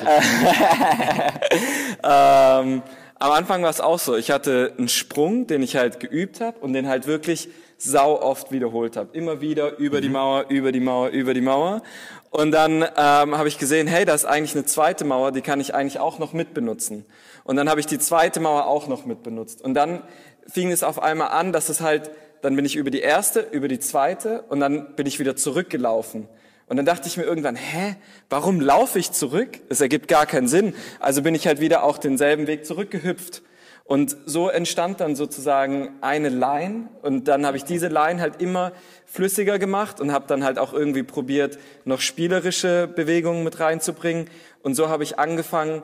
ähm, 2.03 2.83
am 3.21 3.31
Anfang 3.31 3.63
war 3.63 3.71
es 3.71 3.81
auch 3.81 3.97
so, 3.97 4.15
ich 4.15 4.29
hatte 4.29 4.73
einen 4.77 4.87
Sprung, 4.87 5.47
den 5.47 5.63
ich 5.63 5.75
halt 5.75 5.99
geübt 5.99 6.41
habe 6.41 6.59
und 6.59 6.73
den 6.73 6.87
halt 6.87 7.07
wirklich 7.07 7.49
sau 7.77 8.21
oft 8.21 8.51
wiederholt 8.51 8.95
habe. 8.95 9.09
Immer 9.13 9.41
wieder 9.41 9.77
über 9.77 9.99
die 9.99 10.09
Mauer, 10.09 10.45
über 10.49 10.71
die 10.71 10.79
Mauer, 10.79 11.09
über 11.09 11.33
die 11.33 11.41
Mauer. 11.41 11.81
Und 12.29 12.51
dann 12.51 12.83
ähm, 12.83 13.37
habe 13.37 13.47
ich 13.47 13.57
gesehen, 13.57 13.87
hey, 13.87 14.05
da 14.05 14.13
ist 14.13 14.25
eigentlich 14.25 14.55
eine 14.55 14.65
zweite 14.65 15.05
Mauer, 15.05 15.31
die 15.31 15.41
kann 15.41 15.59
ich 15.59 15.73
eigentlich 15.73 15.99
auch 15.99 16.19
noch 16.19 16.33
mitbenutzen. 16.33 17.05
Und 17.43 17.55
dann 17.55 17.67
habe 17.67 17.79
ich 17.79 17.87
die 17.87 17.97
zweite 17.97 18.39
Mauer 18.39 18.67
auch 18.67 18.87
noch 18.87 19.05
mitbenutzt. 19.05 19.63
Und 19.63 19.73
dann 19.73 20.03
fing 20.47 20.71
es 20.71 20.83
auf 20.83 21.01
einmal 21.01 21.29
an, 21.29 21.51
dass 21.51 21.69
es 21.69 21.81
halt, 21.81 22.11
dann 22.41 22.55
bin 22.55 22.65
ich 22.65 22.75
über 22.75 22.91
die 22.91 23.01
erste, 23.01 23.39
über 23.39 23.67
die 23.67 23.79
zweite 23.79 24.43
und 24.43 24.59
dann 24.59 24.95
bin 24.95 25.05
ich 25.05 25.19
wieder 25.19 25.35
zurückgelaufen. 25.35 26.27
Und 26.67 26.77
dann 26.77 26.85
dachte 26.85 27.07
ich 27.07 27.17
mir 27.17 27.23
irgendwann, 27.23 27.57
hä, 27.57 27.95
warum 28.29 28.61
laufe 28.61 28.97
ich 28.97 29.11
zurück? 29.11 29.59
Es 29.67 29.81
ergibt 29.81 30.07
gar 30.07 30.25
keinen 30.25 30.47
Sinn. 30.47 30.73
Also 30.99 31.21
bin 31.21 31.35
ich 31.35 31.45
halt 31.45 31.59
wieder 31.59 31.83
auch 31.83 31.97
denselben 31.97 32.47
Weg 32.47 32.65
zurückgehüpft. 32.65 33.41
Und 33.83 34.15
so 34.25 34.47
entstand 34.47 35.01
dann 35.01 35.17
sozusagen 35.17 35.97
eine 35.99 36.29
Line 36.29 36.87
und 37.01 37.27
dann 37.27 37.45
habe 37.45 37.57
ich 37.57 37.65
diese 37.65 37.89
Line 37.89 38.21
halt 38.21 38.41
immer 38.41 38.71
flüssiger 39.05 39.59
gemacht 39.59 39.99
und 39.99 40.13
habe 40.13 40.27
dann 40.27 40.45
halt 40.45 40.59
auch 40.59 40.71
irgendwie 40.71 41.03
probiert, 41.03 41.59
noch 41.83 41.99
spielerische 41.99 42.87
Bewegungen 42.87 43.43
mit 43.43 43.59
reinzubringen. 43.59 44.29
Und 44.61 44.75
so 44.75 44.87
habe 44.87 45.03
ich 45.03 45.19
angefangen, 45.19 45.83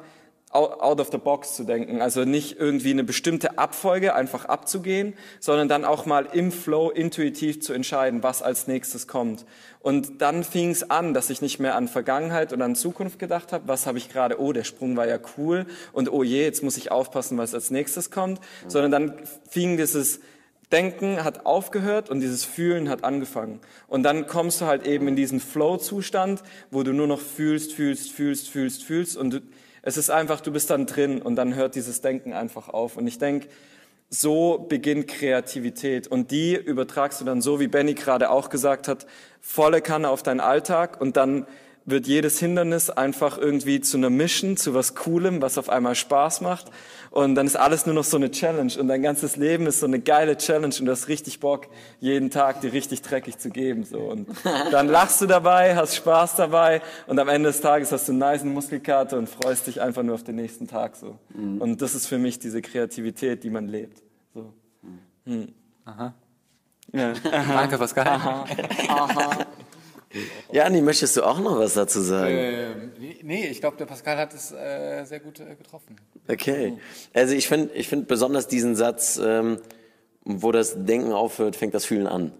out 0.51 0.99
of 0.99 1.09
the 1.11 1.17
box 1.17 1.55
zu 1.55 1.63
denken. 1.63 2.01
Also 2.01 2.23
nicht 2.23 2.57
irgendwie 2.57 2.91
eine 2.91 3.03
bestimmte 3.03 3.57
Abfolge 3.57 4.15
einfach 4.15 4.45
abzugehen, 4.45 5.13
sondern 5.39 5.67
dann 5.67 5.83
auch 5.83 6.05
mal 6.05 6.27
im 6.31 6.51
Flow 6.51 6.89
intuitiv 6.89 7.61
zu 7.61 7.73
entscheiden, 7.73 8.23
was 8.23 8.41
als 8.41 8.67
nächstes 8.67 9.07
kommt. 9.07 9.45
Und 9.79 10.21
dann 10.21 10.43
fing 10.43 10.71
es 10.71 10.89
an, 10.89 11.13
dass 11.13 11.29
ich 11.29 11.41
nicht 11.41 11.59
mehr 11.59 11.75
an 11.75 11.87
Vergangenheit 11.87 12.53
und 12.53 12.61
an 12.61 12.75
Zukunft 12.75 13.19
gedacht 13.19 13.51
habe. 13.51 13.67
Was 13.67 13.87
habe 13.87 13.97
ich 13.97 14.09
gerade? 14.09 14.39
Oh, 14.41 14.53
der 14.53 14.63
Sprung 14.63 14.95
war 14.95 15.07
ja 15.07 15.19
cool. 15.37 15.65
Und 15.91 16.11
oh 16.11 16.23
je, 16.23 16.43
jetzt 16.43 16.63
muss 16.63 16.77
ich 16.77 16.91
aufpassen, 16.91 17.37
was 17.37 17.53
als 17.53 17.69
nächstes 17.69 18.09
kommt. 18.09 18.39
Sondern 18.67 18.91
dann 18.91 19.13
fing 19.49 19.77
dieses 19.77 20.21
Denken 20.71 21.23
hat 21.23 21.45
aufgehört 21.45 22.09
und 22.09 22.19
dieses 22.19 22.43
Fühlen 22.43 22.89
hat 22.89 23.03
angefangen. 23.05 23.61
Und 23.87 24.03
dann 24.03 24.27
kommst 24.27 24.59
du 24.59 24.65
halt 24.65 24.85
eben 24.85 25.07
in 25.07 25.15
diesen 25.15 25.39
Flow-Zustand, 25.39 26.43
wo 26.71 26.83
du 26.83 26.91
nur 26.91 27.07
noch 27.07 27.21
fühlst, 27.21 27.71
fühlst, 27.71 28.11
fühlst, 28.11 28.49
fühlst, 28.49 28.83
fühlst 28.83 29.15
und 29.15 29.29
du, 29.29 29.41
es 29.87 29.95
ist 29.95 30.09
einfach, 30.09 30.41
du 30.41 30.51
bist 30.51 30.69
dann 30.69 30.85
drin 30.85 31.21
und 31.21 31.37
dann 31.37 31.55
hört 31.55 31.75
dieses 31.75 32.01
Denken 32.01 32.33
einfach 32.33 32.67
auf. 32.67 32.97
Und 32.97 33.07
ich 33.07 33.19
denke, 33.19 33.47
so 34.09 34.65
beginnt 34.67 35.07
Kreativität 35.07 36.07
und 36.07 36.29
die 36.29 36.57
übertragst 36.57 37.21
du 37.21 37.25
dann 37.25 37.41
so, 37.41 37.61
wie 37.61 37.69
Benny 37.69 37.93
gerade 37.93 38.29
auch 38.29 38.49
gesagt 38.49 38.89
hat, 38.89 39.07
volle 39.39 39.79
Kanne 39.79 40.09
auf 40.09 40.23
deinen 40.23 40.41
Alltag 40.41 40.99
und 40.99 41.15
dann 41.15 41.47
wird 41.87 42.05
jedes 42.05 42.37
Hindernis 42.37 42.89
einfach 42.89 43.37
irgendwie 43.37 43.79
zu 43.79 43.95
einer 43.95 44.09
Mission, 44.09 44.57
zu 44.57 44.73
was 44.73 44.93
Coolem, 44.93 45.41
was 45.41 45.57
auf 45.57 45.69
einmal 45.69 45.95
Spaß 45.95 46.41
macht. 46.41 46.69
Und 47.11 47.35
dann 47.35 47.47
ist 47.47 47.55
alles 47.55 47.85
nur 47.85 47.95
noch 47.95 48.03
so 48.03 48.17
eine 48.17 48.29
Challenge. 48.29 48.73
Und 48.77 48.89
dein 48.89 49.01
ganzes 49.01 49.37
Leben 49.37 49.65
ist 49.67 49.79
so 49.79 49.85
eine 49.85 49.99
geile 49.99 50.35
Challenge 50.35 50.75
und 50.77 50.85
du 50.85 50.91
hast 50.91 51.07
richtig 51.07 51.39
Bock, 51.39 51.67
jeden 52.01 52.29
Tag 52.29 52.59
dir 52.59 52.73
richtig 52.73 53.03
dreckig 53.03 53.37
zu 53.37 53.49
geben. 53.49 53.85
So. 53.85 53.99
Und 53.99 54.27
dann 54.71 54.89
lachst 54.89 55.21
du 55.21 55.27
dabei, 55.27 55.77
hast 55.77 55.95
Spaß 55.95 56.35
dabei 56.35 56.81
und 57.07 57.17
am 57.19 57.29
Ende 57.29 57.49
des 57.49 57.61
Tages 57.61 57.93
hast 57.93 58.09
du 58.09 58.11
einen 58.11 58.19
nice 58.19 58.43
Muskelkater 58.43 59.17
und 59.17 59.29
freust 59.29 59.67
dich 59.67 59.79
einfach 59.79 60.03
nur 60.03 60.15
auf 60.15 60.25
den 60.25 60.35
nächsten 60.35 60.67
Tag. 60.67 60.97
So. 60.97 61.17
Mhm. 61.33 61.61
Und 61.61 61.81
das 61.81 61.95
ist 61.95 62.07
für 62.07 62.17
mich 62.17 62.37
diese 62.37 62.61
Kreativität, 62.61 63.45
die 63.45 63.49
man 63.49 63.69
lebt. 63.69 64.03
So. 64.33 64.53
Mhm. 65.23 65.53
Aha. 65.85 66.13
Ja. 66.91 67.13
Danke, 67.31 67.77
Pascal. 67.77 68.07
Aha. 68.07 68.45
Aha. 68.89 69.45
Jani, 70.51 70.81
möchtest 70.81 71.17
du 71.17 71.23
auch 71.23 71.39
noch 71.39 71.57
was 71.57 71.73
dazu 71.73 72.01
sagen? 72.01 72.35
Äh, 72.35 72.69
nee, 73.23 73.47
ich 73.47 73.59
glaube, 73.59 73.77
der 73.77 73.85
Pascal 73.85 74.17
hat 74.17 74.33
es 74.33 74.51
äh, 74.51 75.03
sehr 75.05 75.19
gut 75.19 75.39
äh, 75.39 75.55
getroffen. 75.55 75.95
Okay. 76.27 76.77
Also 77.13 77.33
ich 77.33 77.47
finde 77.47 77.73
ich 77.73 77.87
find 77.87 78.07
besonders 78.07 78.47
diesen 78.47 78.75
Satz, 78.75 79.19
ähm, 79.23 79.59
wo 80.23 80.51
das 80.51 80.85
Denken 80.85 81.13
aufhört, 81.13 81.55
fängt 81.55 81.73
das 81.73 81.85
Fühlen 81.85 82.07
an. 82.07 82.31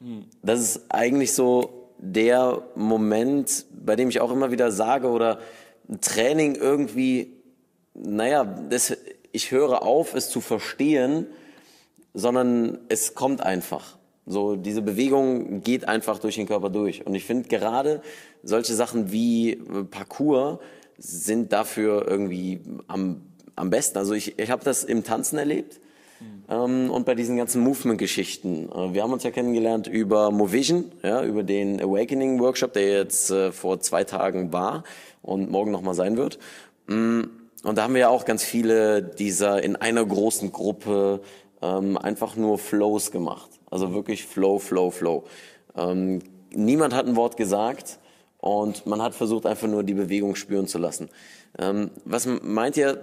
Hm. 0.00 0.26
Das 0.42 0.60
ist 0.60 0.82
eigentlich 0.88 1.32
so 1.32 1.90
der 1.98 2.62
Moment, 2.74 3.66
bei 3.72 3.96
dem 3.96 4.08
ich 4.08 4.20
auch 4.20 4.30
immer 4.30 4.50
wieder 4.50 4.70
sage 4.70 5.08
oder 5.08 5.40
Training 6.00 6.54
irgendwie, 6.54 7.32
naja, 7.94 8.44
das, 8.44 8.96
ich 9.32 9.50
höre 9.50 9.82
auf, 9.82 10.14
es 10.14 10.30
zu 10.30 10.40
verstehen, 10.40 11.26
sondern 12.14 12.78
es 12.88 13.14
kommt 13.14 13.42
einfach. 13.42 13.97
So, 14.28 14.56
diese 14.56 14.82
Bewegung 14.82 15.62
geht 15.62 15.88
einfach 15.88 16.18
durch 16.18 16.36
den 16.36 16.46
Körper 16.46 16.68
durch. 16.68 17.06
Und 17.06 17.14
ich 17.14 17.24
finde 17.24 17.48
gerade 17.48 18.02
solche 18.42 18.74
Sachen 18.74 19.10
wie 19.10 19.52
äh, 19.52 19.84
Parkour 19.90 20.60
sind 20.98 21.52
dafür 21.52 22.06
irgendwie 22.06 22.60
am, 22.88 23.22
am 23.56 23.70
besten. 23.70 23.98
Also 23.98 24.12
ich, 24.12 24.38
ich 24.38 24.50
habe 24.50 24.64
das 24.64 24.84
im 24.84 25.02
Tanzen 25.02 25.38
erlebt 25.38 25.80
ähm, 26.48 26.90
und 26.90 27.06
bei 27.06 27.14
diesen 27.14 27.36
ganzen 27.36 27.62
Movement-Geschichten. 27.62 28.68
Äh, 28.70 28.94
wir 28.94 29.02
haben 29.02 29.12
uns 29.12 29.22
ja 29.22 29.30
kennengelernt 29.30 29.86
über 29.86 30.30
Movision, 30.30 30.92
ja, 31.02 31.22
über 31.22 31.42
den 31.42 31.80
Awakening-Workshop, 31.80 32.72
der 32.72 32.98
jetzt 32.98 33.30
äh, 33.30 33.52
vor 33.52 33.80
zwei 33.80 34.04
Tagen 34.04 34.52
war 34.52 34.84
und 35.22 35.50
morgen 35.50 35.70
nochmal 35.70 35.94
sein 35.94 36.16
wird. 36.16 36.38
Mm, 36.86 37.22
und 37.64 37.78
da 37.78 37.82
haben 37.82 37.94
wir 37.94 38.00
ja 38.00 38.08
auch 38.08 38.24
ganz 38.24 38.44
viele 38.44 39.02
dieser 39.02 39.62
in 39.62 39.76
einer 39.76 40.04
großen 40.04 40.52
Gruppe 40.52 41.20
ähm, 41.62 41.96
einfach 41.98 42.36
nur 42.36 42.58
Flows 42.58 43.10
gemacht. 43.10 43.50
Also 43.70 43.92
wirklich 43.92 44.26
Flow, 44.26 44.58
Flow, 44.58 44.90
Flow. 44.90 45.24
Ähm, 45.76 46.20
niemand 46.50 46.94
hat 46.94 47.06
ein 47.06 47.16
Wort 47.16 47.36
gesagt 47.36 47.98
und 48.38 48.86
man 48.86 49.02
hat 49.02 49.14
versucht 49.14 49.46
einfach 49.46 49.68
nur 49.68 49.82
die 49.82 49.94
Bewegung 49.94 50.34
spüren 50.34 50.66
zu 50.66 50.78
lassen. 50.78 51.10
Ähm, 51.58 51.90
was 52.04 52.26
meint 52.26 52.76
ihr, 52.76 53.00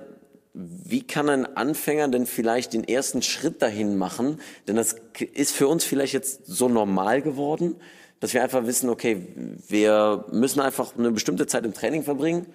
wie 0.54 1.04
kann 1.06 1.28
ein 1.28 1.58
Anfänger 1.58 2.08
denn 2.08 2.26
vielleicht 2.26 2.74
den 2.74 2.88
ersten 2.88 3.22
Schritt 3.22 3.62
dahin 3.62 3.98
machen? 3.98 4.40
Denn 4.68 4.78
das 4.78 4.96
ist 5.34 5.52
für 5.52 5.68
uns 5.68 5.84
vielleicht 5.84 6.14
jetzt 6.14 6.46
so 6.46 6.70
normal 6.70 7.22
geworden, 7.22 7.76
dass 8.22 8.34
wir 8.34 8.42
einfach 8.42 8.66
wissen, 8.66 8.90
okay, 8.90 9.28
wir 9.68 10.26
müssen 10.32 10.62
einfach 10.62 10.98
eine 10.98 11.12
bestimmte 11.12 11.46
Zeit 11.48 11.66
im 11.66 11.74
Training 11.74 12.04
verbringen 12.04 12.46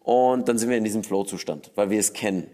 und 0.00 0.48
dann 0.48 0.58
sind 0.58 0.68
wir 0.68 0.76
in 0.76 0.84
diesem 0.84 1.02
Flow-Zustand, 1.02 1.70
weil 1.74 1.88
wir 1.88 1.98
es 1.98 2.12
kennen. 2.12 2.46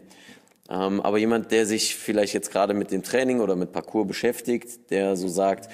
Ähm, 0.68 1.00
aber 1.00 1.18
jemand, 1.18 1.50
der 1.50 1.66
sich 1.66 1.96
vielleicht 1.96 2.34
jetzt 2.34 2.50
gerade 2.50 2.74
mit 2.74 2.90
dem 2.90 3.02
Training 3.02 3.40
oder 3.40 3.56
mit 3.56 3.72
Parcours 3.72 4.06
beschäftigt, 4.06 4.90
der 4.90 5.16
so 5.16 5.28
sagt, 5.28 5.68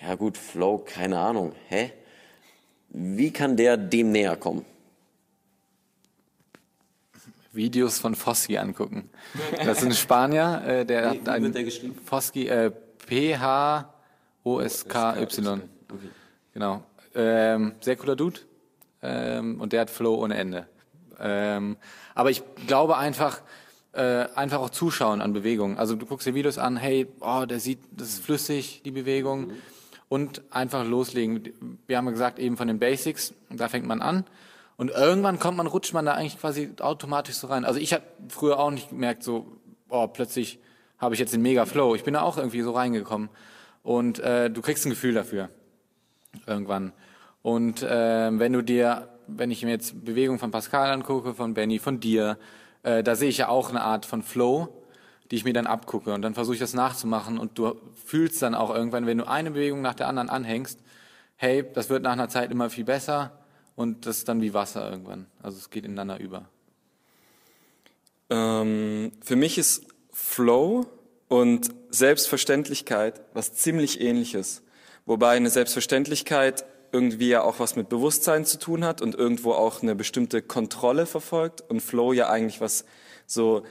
ja 0.00 0.14
gut, 0.14 0.38
Flow, 0.38 0.78
keine 0.78 1.18
Ahnung, 1.18 1.52
hä? 1.68 1.92
Wie 2.88 3.32
kann 3.32 3.56
der 3.56 3.76
dem 3.76 4.12
näher 4.12 4.36
kommen? 4.36 4.64
Videos 7.52 7.98
von 7.98 8.14
Fossi 8.14 8.56
angucken. 8.56 9.10
Das 9.64 9.78
ist 9.78 9.84
ein 9.84 9.92
Spanier, 9.92 10.62
äh, 10.66 10.86
der 10.86 11.10
hat 11.10 11.28
ein 11.28 11.42
wird 11.42 11.54
der 11.54 11.64
geschrieben? 11.64 11.98
Fossi, 12.04 12.46
äh, 12.48 12.70
P-H-O-S-K-Y. 13.06 13.86
Okay. 15.46 16.08
Genau. 16.54 16.82
Ähm, 17.14 17.74
sehr 17.80 17.96
cooler 17.96 18.16
Dude. 18.16 18.40
Ähm, 19.02 19.60
und 19.60 19.74
der 19.74 19.82
hat 19.82 19.90
Flow 19.90 20.14
ohne 20.14 20.36
Ende. 20.36 20.66
Ähm, 21.20 21.76
aber 22.14 22.30
ich 22.30 22.42
glaube 22.66 22.96
einfach, 22.96 23.42
äh, 23.92 24.26
einfach 24.34 24.60
auch 24.60 24.70
zuschauen 24.70 25.20
an 25.20 25.32
Bewegungen. 25.32 25.78
Also 25.78 25.96
du 25.96 26.06
guckst 26.06 26.26
dir 26.26 26.34
Videos 26.34 26.58
an, 26.58 26.76
hey, 26.76 27.06
oh, 27.20 27.44
der 27.46 27.60
sieht, 27.60 27.80
das 27.90 28.08
ist 28.08 28.24
flüssig, 28.24 28.82
die 28.84 28.90
Bewegung. 28.90 29.48
Mhm. 29.48 29.52
Und 30.08 30.42
einfach 30.50 30.86
loslegen. 30.86 31.54
Wir 31.86 31.96
haben 31.96 32.06
gesagt, 32.10 32.38
eben 32.38 32.58
von 32.58 32.68
den 32.68 32.78
Basics, 32.78 33.32
da 33.48 33.68
fängt 33.68 33.86
man 33.86 34.02
an. 34.02 34.24
Und 34.76 34.90
irgendwann 34.90 35.38
kommt 35.38 35.56
man, 35.56 35.66
rutscht 35.66 35.94
man 35.94 36.04
da 36.04 36.12
eigentlich 36.12 36.38
quasi 36.38 36.70
automatisch 36.80 37.36
so 37.36 37.46
rein. 37.46 37.64
Also 37.64 37.80
ich 37.80 37.94
habe 37.94 38.02
früher 38.28 38.58
auch 38.58 38.70
nicht 38.70 38.90
gemerkt, 38.90 39.22
so, 39.22 39.46
oh, 39.88 40.06
plötzlich 40.08 40.58
habe 40.98 41.14
ich 41.14 41.20
jetzt 41.20 41.32
den 41.32 41.40
Mega 41.40 41.64
Flow. 41.64 41.94
Ich 41.94 42.04
bin 42.04 42.14
da 42.14 42.22
auch 42.22 42.36
irgendwie 42.36 42.60
so 42.60 42.72
reingekommen. 42.72 43.30
Und 43.82 44.18
äh, 44.18 44.50
du 44.50 44.60
kriegst 44.60 44.84
ein 44.86 44.90
Gefühl 44.90 45.14
dafür. 45.14 45.48
Irgendwann. 46.46 46.92
Und 47.42 47.82
äh, 47.82 48.38
wenn 48.38 48.52
du 48.52 48.62
dir, 48.62 49.08
wenn 49.26 49.50
ich 49.50 49.64
mir 49.64 49.70
jetzt 49.70 50.04
Bewegung 50.04 50.38
von 50.38 50.50
Pascal 50.50 50.90
angucke, 50.90 51.34
von 51.34 51.54
Benny, 51.54 51.78
von 51.78 52.00
dir, 52.00 52.38
äh, 52.82 53.02
da 53.02 53.14
sehe 53.14 53.28
ich 53.28 53.38
ja 53.38 53.48
auch 53.48 53.70
eine 53.70 53.82
Art 53.82 54.06
von 54.06 54.22
Flow, 54.22 54.68
die 55.30 55.36
ich 55.36 55.44
mir 55.44 55.52
dann 55.52 55.66
abgucke 55.66 56.12
und 56.12 56.22
dann 56.22 56.34
versuche 56.34 56.54
ich 56.54 56.60
das 56.60 56.74
nachzumachen 56.74 57.38
und 57.38 57.58
du 57.58 57.80
fühlst 58.04 58.42
dann 58.42 58.54
auch 58.54 58.74
irgendwann, 58.74 59.06
wenn 59.06 59.18
du 59.18 59.26
eine 59.26 59.50
Bewegung 59.50 59.80
nach 59.80 59.94
der 59.94 60.08
anderen 60.08 60.28
anhängst, 60.28 60.78
hey, 61.36 61.64
das 61.72 61.88
wird 61.88 62.02
nach 62.02 62.12
einer 62.12 62.28
Zeit 62.28 62.50
immer 62.50 62.70
viel 62.70 62.84
besser 62.84 63.32
und 63.74 64.06
das 64.06 64.18
ist 64.18 64.28
dann 64.28 64.42
wie 64.42 64.54
Wasser 64.54 64.90
irgendwann. 64.90 65.26
Also 65.42 65.58
es 65.58 65.70
geht 65.70 65.84
ineinander 65.84 66.20
über. 66.20 66.44
Ähm, 68.30 69.12
für 69.22 69.36
mich 69.36 69.58
ist 69.58 69.86
Flow 70.12 70.86
und 71.28 71.70
Selbstverständlichkeit 71.90 73.20
was 73.32 73.54
ziemlich 73.54 74.00
ähnliches. 74.00 74.62
Wobei 75.06 75.36
eine 75.36 75.50
Selbstverständlichkeit 75.50 76.64
irgendwie 76.92 77.28
ja 77.28 77.42
auch 77.42 77.58
was 77.58 77.74
mit 77.74 77.88
Bewusstsein 77.88 78.44
zu 78.44 78.58
tun 78.58 78.84
hat 78.84 79.00
und 79.00 79.14
irgendwo 79.14 79.52
auch 79.52 79.82
eine 79.82 79.94
bestimmte 79.94 80.42
Kontrolle 80.42 81.06
verfolgt 81.06 81.62
und 81.68 81.80
Flow 81.80 82.12
ja 82.12 82.28
eigentlich 82.28 82.60
was 82.60 82.84
so 83.26 83.64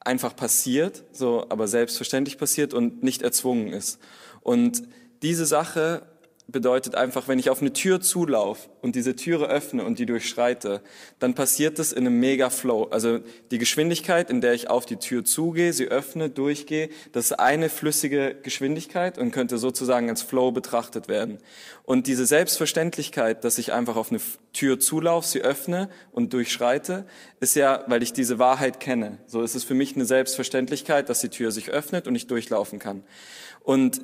einfach 0.00 0.34
passiert, 0.34 1.04
so 1.12 1.46
aber 1.48 1.68
selbstverständlich 1.68 2.38
passiert 2.38 2.74
und 2.74 3.02
nicht 3.02 3.22
erzwungen 3.22 3.68
ist. 3.72 4.00
Und 4.40 4.82
diese 5.22 5.46
Sache 5.46 6.02
bedeutet 6.50 6.94
einfach, 6.94 7.28
wenn 7.28 7.38
ich 7.38 7.50
auf 7.50 7.60
eine 7.60 7.72
Tür 7.72 8.00
zulaufe 8.00 8.68
und 8.80 8.96
diese 8.96 9.16
Türe 9.16 9.46
öffne 9.48 9.84
und 9.84 9.98
die 9.98 10.06
durchschreite, 10.06 10.82
dann 11.18 11.34
passiert 11.34 11.78
das 11.78 11.92
in 11.92 12.06
einem 12.06 12.18
mega 12.18 12.50
Flow. 12.50 12.84
Also 12.90 13.20
die 13.50 13.58
Geschwindigkeit, 13.58 14.30
in 14.30 14.40
der 14.40 14.54
ich 14.54 14.68
auf 14.68 14.86
die 14.86 14.96
Tür 14.96 15.24
zugehe, 15.24 15.72
sie 15.72 15.88
öffne, 15.88 16.30
durchgehe, 16.30 16.90
das 17.12 17.26
ist 17.26 17.32
eine 17.32 17.68
flüssige 17.68 18.36
Geschwindigkeit 18.42 19.18
und 19.18 19.30
könnte 19.30 19.58
sozusagen 19.58 20.08
als 20.08 20.22
Flow 20.22 20.50
betrachtet 20.50 21.08
werden. 21.08 21.38
Und 21.84 22.06
diese 22.06 22.26
Selbstverständlichkeit, 22.26 23.44
dass 23.44 23.58
ich 23.58 23.72
einfach 23.72 23.96
auf 23.96 24.10
eine 24.10 24.20
Tür 24.52 24.78
zulaufe, 24.78 25.26
sie 25.26 25.42
öffne 25.42 25.88
und 26.12 26.32
durchschreite, 26.32 27.06
ist 27.40 27.56
ja, 27.56 27.84
weil 27.86 28.02
ich 28.02 28.12
diese 28.12 28.38
Wahrheit 28.38 28.80
kenne. 28.80 29.18
So 29.26 29.42
ist 29.42 29.54
es 29.54 29.64
für 29.64 29.74
mich 29.74 29.94
eine 29.94 30.04
Selbstverständlichkeit, 30.04 31.08
dass 31.08 31.20
die 31.20 31.28
Tür 31.28 31.50
sich 31.50 31.70
öffnet 31.70 32.06
und 32.06 32.14
ich 32.14 32.26
durchlaufen 32.26 32.78
kann. 32.78 33.02
Und 33.62 34.02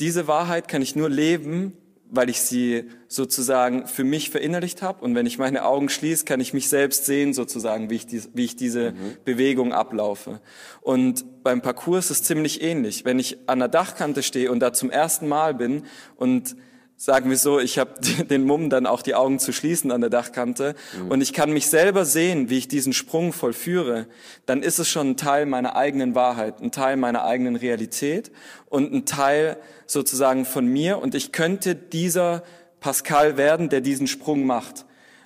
diese 0.00 0.28
Wahrheit 0.28 0.68
kann 0.68 0.82
ich 0.82 0.94
nur 0.94 1.08
leben, 1.08 1.76
weil 2.10 2.30
ich 2.30 2.40
sie 2.40 2.84
sozusagen 3.06 3.86
für 3.86 4.04
mich 4.04 4.30
verinnerlicht 4.30 4.82
habe. 4.82 5.04
Und 5.04 5.14
wenn 5.14 5.26
ich 5.26 5.38
meine 5.38 5.64
Augen 5.64 5.88
schließe, 5.88 6.24
kann 6.24 6.40
ich 6.40 6.54
mich 6.54 6.68
selbst 6.68 7.06
sehen, 7.06 7.34
sozusagen, 7.34 7.90
wie 7.90 7.96
ich, 7.96 8.06
die, 8.06 8.22
wie 8.34 8.44
ich 8.44 8.56
diese 8.56 8.92
mhm. 8.92 9.16
Bewegung 9.24 9.72
ablaufe. 9.72 10.40
Und 10.80 11.42
beim 11.42 11.60
Parcours 11.60 12.10
ist 12.10 12.20
es 12.20 12.22
ziemlich 12.24 12.62
ähnlich. 12.62 13.04
Wenn 13.04 13.18
ich 13.18 13.38
an 13.46 13.58
der 13.58 13.68
Dachkante 13.68 14.22
stehe 14.22 14.50
und 14.50 14.60
da 14.60 14.72
zum 14.72 14.90
ersten 14.90 15.28
Mal 15.28 15.54
bin 15.54 15.84
und 16.16 16.56
sagen 16.98 17.30
wir 17.30 17.38
so, 17.38 17.60
ich 17.60 17.78
habe 17.78 17.92
den 18.28 18.44
Mumm 18.44 18.68
dann 18.68 18.84
auch 18.84 19.00
die 19.00 19.14
Augen 19.14 19.38
zu 19.38 19.52
schließen 19.52 19.90
an 19.92 20.00
der 20.02 20.10
Dachkante 20.10 20.74
mhm. 21.00 21.12
und 21.12 21.20
ich 21.22 21.32
kann 21.32 21.52
mich 21.52 21.68
selber 21.68 22.04
sehen, 22.04 22.50
wie 22.50 22.58
ich 22.58 22.68
diesen 22.68 22.92
Sprung 22.92 23.32
vollführe, 23.32 24.06
dann 24.44 24.62
ist 24.62 24.78
es 24.78 24.88
schon 24.88 25.10
ein 25.10 25.16
Teil 25.16 25.46
meiner 25.46 25.76
eigenen 25.76 26.14
Wahrheit, 26.14 26.60
ein 26.60 26.72
Teil 26.72 26.96
meiner 26.96 27.24
eigenen 27.24 27.56
Realität 27.56 28.32
und 28.66 28.92
ein 28.92 29.06
Teil 29.06 29.56
sozusagen 29.86 30.44
von 30.44 30.66
mir 30.66 30.98
und 30.98 31.14
ich 31.14 31.32
könnte 31.32 31.76
dieser 31.76 32.42
Pascal 32.80 33.36
werden, 33.36 33.68
der 33.68 33.80
diesen 33.80 34.08
Sprung 34.08 34.44
macht. 34.44 34.84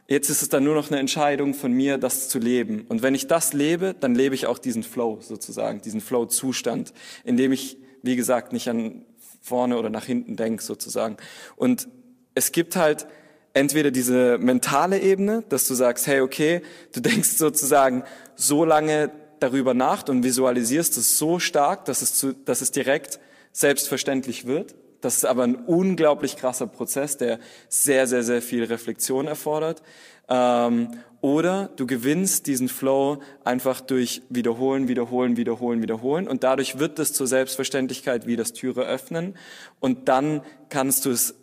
Jetzt 0.08 0.28
ist 0.28 0.42
es 0.42 0.50
dann 0.50 0.64
nur 0.64 0.74
noch 0.74 0.90
eine 0.90 1.00
Entscheidung 1.00 1.54
von 1.54 1.72
mir, 1.72 1.96
das 1.96 2.28
zu 2.28 2.38
leben. 2.38 2.84
Und 2.88 3.02
wenn 3.02 3.14
ich 3.14 3.28
das 3.28 3.54
lebe, 3.54 3.94
dann 3.98 4.14
lebe 4.14 4.34
ich 4.34 4.46
auch 4.46 4.58
diesen 4.58 4.82
Flow 4.82 5.18
sozusagen, 5.20 5.80
diesen 5.80 6.02
Flow-Zustand, 6.02 6.92
in 7.24 7.36
dem 7.36 7.52
ich 7.52 7.78
wie 8.02 8.16
gesagt, 8.16 8.52
nicht 8.52 8.68
an 8.68 9.04
vorne 9.42 9.76
oder 9.76 9.90
nach 9.90 10.04
hinten 10.04 10.36
denkst 10.36 10.64
sozusagen. 10.64 11.16
Und 11.56 11.88
es 12.34 12.52
gibt 12.52 12.76
halt 12.76 13.06
entweder 13.52 13.90
diese 13.90 14.38
mentale 14.38 15.00
Ebene, 15.00 15.44
dass 15.48 15.68
du 15.68 15.74
sagst, 15.74 16.06
hey, 16.06 16.20
okay, 16.20 16.62
du 16.92 17.00
denkst 17.02 17.30
sozusagen 17.30 18.04
so 18.36 18.64
lange 18.64 19.10
darüber 19.40 19.74
nach 19.74 20.08
und 20.08 20.22
visualisierst 20.22 20.96
es 20.96 21.18
so 21.18 21.38
stark, 21.38 21.84
dass 21.84 22.00
es, 22.00 22.14
zu, 22.14 22.32
dass 22.32 22.60
es 22.60 22.70
direkt 22.70 23.18
selbstverständlich 23.50 24.46
wird. 24.46 24.74
Das 25.02 25.16
ist 25.16 25.26
aber 25.26 25.42
ein 25.42 25.56
unglaublich 25.56 26.36
krasser 26.36 26.66
Prozess, 26.66 27.18
der 27.18 27.38
sehr, 27.68 28.06
sehr, 28.06 28.22
sehr 28.22 28.40
viel 28.40 28.64
Reflexion 28.64 29.26
erfordert. 29.26 29.82
Ähm, 30.28 30.88
oder 31.20 31.70
du 31.76 31.86
gewinnst 31.86 32.46
diesen 32.46 32.68
Flow 32.68 33.20
einfach 33.44 33.80
durch 33.80 34.22
Wiederholen, 34.28 34.88
Wiederholen, 34.88 35.36
Wiederholen, 35.36 35.82
Wiederholen. 35.82 36.26
Und 36.26 36.42
dadurch 36.44 36.78
wird 36.78 36.98
es 36.98 37.12
zur 37.12 37.26
Selbstverständlichkeit 37.26 38.26
wie 38.26 38.36
das 38.36 38.52
Türe 38.52 38.82
öffnen. 38.82 39.36
Und 39.78 40.08
dann 40.08 40.42
kannst 40.68 41.04
du 41.04 41.10
es 41.10 41.34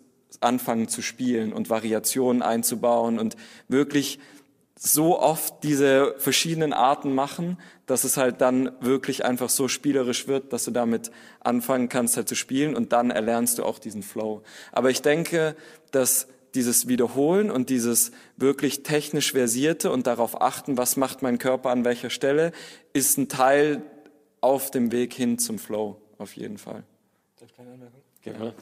anfangen 0.42 0.88
zu 0.88 1.02
spielen 1.02 1.54
und 1.54 1.70
Variationen 1.70 2.42
einzubauen 2.42 3.20
und 3.20 3.36
wirklich 3.68 4.20
so 4.82 5.20
oft 5.20 5.62
diese 5.64 6.16
verschiedenen 6.20 6.72
Arten 6.72 7.14
machen, 7.14 7.58
dass 7.86 8.06
es 8.06 8.16
halt 8.16 8.40
dann 8.40 8.72
wirklich 8.80 9.26
einfach 9.26 9.50
so 9.50 9.68
spielerisch 9.68 10.30
wird, 10.30 10.54
dass 10.54 10.64
du 10.64 10.72
damit 10.72 11.12
anfangen 11.42 11.90
kannst 11.90 12.16
halt 12.16 12.30
zu 12.30 12.36
spielen 12.36 12.76
und 12.76 12.94
dann 12.94 13.12
erlernst 13.12 13.60
du 13.60 13.66
auch 13.66 13.78
diesen 13.78 14.04
Flow. 14.04 14.42
Aber 14.72 14.90
ich 14.90 15.02
denke, 15.02 15.58
dass 15.92 16.28
dieses 16.56 16.88
Wiederholen 16.88 17.52
und 17.52 17.70
dieses 17.70 18.12
wirklich 18.38 18.84
technisch 18.84 19.34
versierte 19.34 19.92
und 19.92 20.08
darauf 20.08 20.42
achten, 20.42 20.78
was 20.78 20.96
macht 20.96 21.22
mein 21.22 21.40
Körper 21.40 21.72
an 21.72 21.84
welcher 21.84 22.10
Stelle, 22.10 22.54
ist 22.94 23.18
ein 23.18 23.28
Teil 23.28 23.82
auf 24.40 24.72
dem 24.72 24.94
Weg 24.94 25.14
hin 25.14 25.40
zum 25.40 25.60
Flow, 25.60 26.02
auf 26.18 26.38
jeden 26.38 26.58
Fall. 26.58 26.84
Genau. 28.34 28.54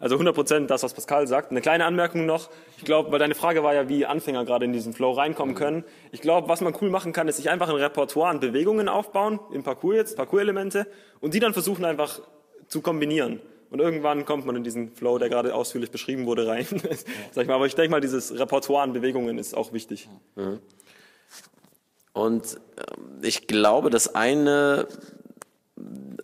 Also 0.00 0.14
100 0.14 0.34
Prozent 0.34 0.70
das, 0.70 0.82
was 0.82 0.94
Pascal 0.94 1.26
sagt. 1.26 1.50
Eine 1.50 1.60
kleine 1.60 1.84
Anmerkung 1.84 2.24
noch. 2.24 2.50
Ich 2.76 2.84
glaube, 2.84 3.10
weil 3.10 3.18
deine 3.18 3.34
Frage 3.34 3.62
war 3.62 3.74
ja, 3.74 3.88
wie 3.88 4.06
Anfänger 4.06 4.44
gerade 4.44 4.64
in 4.64 4.72
diesen 4.72 4.92
Flow 4.92 5.12
reinkommen 5.12 5.54
können. 5.54 5.84
Ich 6.12 6.20
glaube, 6.20 6.48
was 6.48 6.60
man 6.60 6.74
cool 6.80 6.90
machen 6.90 7.12
kann, 7.12 7.26
ist 7.26 7.36
sich 7.36 7.50
einfach 7.50 7.68
ein 7.68 7.74
Repertoire 7.74 8.30
an 8.30 8.40
Bewegungen 8.40 8.88
aufbauen, 8.88 9.40
im 9.52 9.62
Parcours 9.62 9.96
jetzt, 9.96 10.16
Parcours-Elemente, 10.16 10.86
und 11.20 11.34
die 11.34 11.40
dann 11.40 11.52
versuchen 11.52 11.84
einfach 11.84 12.20
zu 12.68 12.80
kombinieren. 12.80 13.40
Und 13.70 13.80
irgendwann 13.80 14.24
kommt 14.24 14.46
man 14.46 14.56
in 14.56 14.64
diesen 14.64 14.92
Flow, 14.94 15.18
der 15.18 15.28
gerade 15.28 15.54
ausführlich 15.54 15.90
beschrieben 15.90 16.26
wurde, 16.26 16.46
rein. 16.46 16.66
Sag 17.32 17.42
ich 17.42 17.48
mal, 17.48 17.54
aber 17.54 17.66
ich 17.66 17.74
denke 17.74 17.90
mal, 17.90 18.00
dieses 18.00 18.38
Repertoire 18.38 18.82
an 18.82 18.92
Bewegungen 18.92 19.38
ist 19.38 19.54
auch 19.54 19.72
wichtig. 19.72 20.08
Mhm. 20.36 20.60
Und 22.12 22.56
ähm, 22.78 23.20
ich 23.22 23.46
glaube, 23.46 23.90
dass 23.90 24.14
eine, 24.14 24.88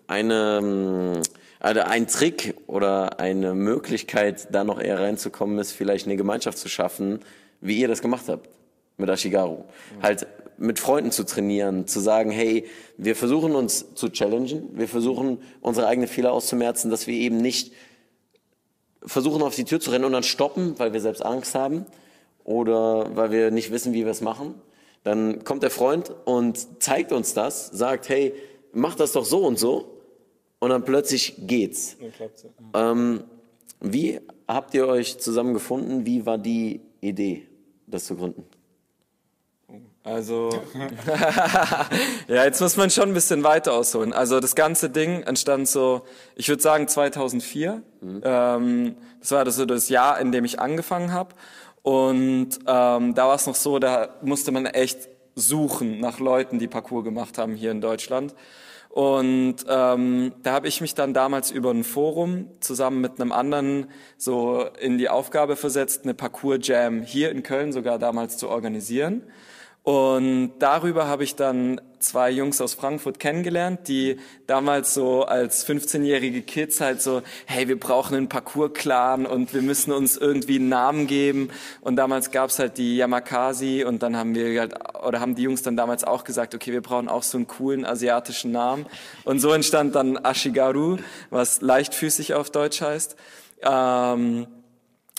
eine, 0.06 0.58
ähm, 0.62 1.22
also 1.64 1.80
ein 1.80 2.06
Trick 2.06 2.56
oder 2.66 3.18
eine 3.20 3.54
Möglichkeit, 3.54 4.48
da 4.52 4.64
noch 4.64 4.78
eher 4.78 5.00
reinzukommen, 5.00 5.58
ist 5.58 5.72
vielleicht 5.72 6.04
eine 6.06 6.16
Gemeinschaft 6.16 6.58
zu 6.58 6.68
schaffen, 6.68 7.20
wie 7.62 7.80
ihr 7.80 7.88
das 7.88 8.02
gemacht 8.02 8.26
habt 8.28 8.50
mit 8.98 9.08
Ashigaru. 9.08 9.56
Mhm. 9.96 10.02
Halt 10.02 10.26
mit 10.58 10.78
Freunden 10.78 11.10
zu 11.10 11.24
trainieren, 11.24 11.86
zu 11.86 12.00
sagen, 12.00 12.30
hey, 12.30 12.66
wir 12.98 13.16
versuchen 13.16 13.54
uns 13.54 13.94
zu 13.94 14.10
challengen, 14.10 14.68
wir 14.74 14.88
versuchen 14.88 15.38
unsere 15.62 15.86
eigenen 15.86 16.06
Fehler 16.06 16.34
auszumerzen, 16.34 16.90
dass 16.90 17.06
wir 17.06 17.14
eben 17.14 17.38
nicht 17.38 17.72
versuchen 19.02 19.40
auf 19.40 19.54
die 19.54 19.64
Tür 19.64 19.80
zu 19.80 19.90
rennen 19.90 20.04
und 20.04 20.12
dann 20.12 20.22
stoppen, 20.22 20.78
weil 20.78 20.92
wir 20.92 21.00
selbst 21.00 21.24
Angst 21.24 21.54
haben 21.54 21.86
oder 22.44 23.16
weil 23.16 23.30
wir 23.30 23.50
nicht 23.50 23.70
wissen, 23.72 23.94
wie 23.94 24.04
wir 24.04 24.12
es 24.12 24.20
machen. 24.20 24.54
Dann 25.02 25.44
kommt 25.44 25.62
der 25.62 25.70
Freund 25.70 26.12
und 26.26 26.82
zeigt 26.82 27.10
uns 27.10 27.32
das, 27.32 27.68
sagt, 27.68 28.10
hey, 28.10 28.34
mach 28.74 28.96
das 28.96 29.12
doch 29.12 29.24
so 29.24 29.46
und 29.46 29.58
so 29.58 29.93
und 30.64 30.70
dann 30.70 30.84
plötzlich 30.84 31.34
geht's. 31.38 31.96
Ähm, 32.74 33.24
wie 33.80 34.20
habt 34.48 34.74
ihr 34.74 34.86
euch 34.86 35.18
zusammengefunden? 35.18 36.06
Wie 36.06 36.24
war 36.24 36.38
die 36.38 36.80
Idee, 37.00 37.46
das 37.86 38.06
zu 38.06 38.16
gründen? 38.16 38.44
Also, 40.02 40.50
ja, 42.28 42.44
jetzt 42.44 42.60
muss 42.60 42.76
man 42.76 42.90
schon 42.90 43.08
ein 43.08 43.14
bisschen 43.14 43.42
weiter 43.42 43.72
ausholen. 43.72 44.12
Also 44.12 44.40
das 44.40 44.54
ganze 44.54 44.90
Ding 44.90 45.22
entstand 45.22 45.68
so, 45.68 46.02
ich 46.34 46.48
würde 46.48 46.62
sagen 46.62 46.88
2004. 46.88 47.82
Mhm. 48.00 48.20
Ähm, 48.22 48.96
das 49.20 49.32
war 49.32 49.44
das 49.44 49.56
so 49.56 49.66
das 49.66 49.88
Jahr, 49.88 50.18
in 50.20 50.32
dem 50.32 50.44
ich 50.44 50.60
angefangen 50.60 51.12
habe. 51.12 51.34
Und 51.82 52.58
ähm, 52.66 53.14
da 53.14 53.28
war 53.28 53.34
es 53.34 53.46
noch 53.46 53.54
so, 53.54 53.78
da 53.78 54.08
musste 54.22 54.52
man 54.52 54.64
echt 54.64 55.08
suchen 55.34 56.00
nach 56.00 56.20
Leuten, 56.20 56.58
die 56.58 56.68
Parcours 56.68 57.04
gemacht 57.04 57.36
haben 57.36 57.54
hier 57.54 57.70
in 57.70 57.80
Deutschland. 57.82 58.34
Und 58.94 59.56
ähm, 59.68 60.34
da 60.44 60.52
habe 60.52 60.68
ich 60.68 60.80
mich 60.80 60.94
dann 60.94 61.14
damals 61.14 61.50
über 61.50 61.72
ein 61.72 61.82
Forum 61.82 62.46
zusammen 62.60 63.00
mit 63.00 63.20
einem 63.20 63.32
anderen 63.32 63.88
so 64.16 64.68
in 64.80 64.98
die 64.98 65.08
Aufgabe 65.08 65.56
versetzt, 65.56 66.04
eine 66.04 66.14
Parcours 66.14 66.60
Jam 66.62 67.02
hier 67.02 67.32
in 67.32 67.42
Köln 67.42 67.72
sogar 67.72 67.98
damals 67.98 68.36
zu 68.36 68.48
organisieren. 68.48 69.24
Und 69.82 70.52
darüber 70.60 71.08
habe 71.08 71.24
ich 71.24 71.34
dann 71.34 71.80
zwei 72.04 72.30
Jungs 72.30 72.60
aus 72.60 72.74
Frankfurt 72.74 73.18
kennengelernt, 73.18 73.88
die 73.88 74.18
damals 74.46 74.94
so 74.94 75.24
als 75.24 75.66
15-jährige 75.66 76.42
Kids 76.42 76.80
halt 76.80 77.02
so, 77.02 77.22
hey, 77.46 77.68
wir 77.68 77.78
brauchen 77.78 78.16
einen 78.16 78.28
Parcours-Clan 78.28 79.26
und 79.26 79.54
wir 79.54 79.62
müssen 79.62 79.92
uns 79.92 80.16
irgendwie 80.16 80.56
einen 80.56 80.68
Namen 80.68 81.06
geben. 81.06 81.50
Und 81.80 81.96
damals 81.96 82.30
gab's 82.30 82.58
halt 82.58 82.78
die 82.78 82.96
Yamakasi 82.96 83.84
und 83.84 84.02
dann 84.02 84.16
haben 84.16 84.34
wir 84.34 84.60
halt, 84.60 84.74
oder 85.04 85.20
haben 85.20 85.34
die 85.34 85.42
Jungs 85.42 85.62
dann 85.62 85.76
damals 85.76 86.04
auch 86.04 86.24
gesagt, 86.24 86.54
okay, 86.54 86.72
wir 86.72 86.82
brauchen 86.82 87.08
auch 87.08 87.22
so 87.22 87.38
einen 87.38 87.46
coolen 87.46 87.84
asiatischen 87.84 88.52
Namen. 88.52 88.86
Und 89.24 89.40
so 89.40 89.52
entstand 89.52 89.94
dann 89.94 90.18
Ashigaru, 90.22 90.98
was 91.30 91.60
leichtfüßig 91.60 92.34
auf 92.34 92.50
Deutsch 92.50 92.80
heißt. 92.80 93.16
Ähm, 93.62 94.46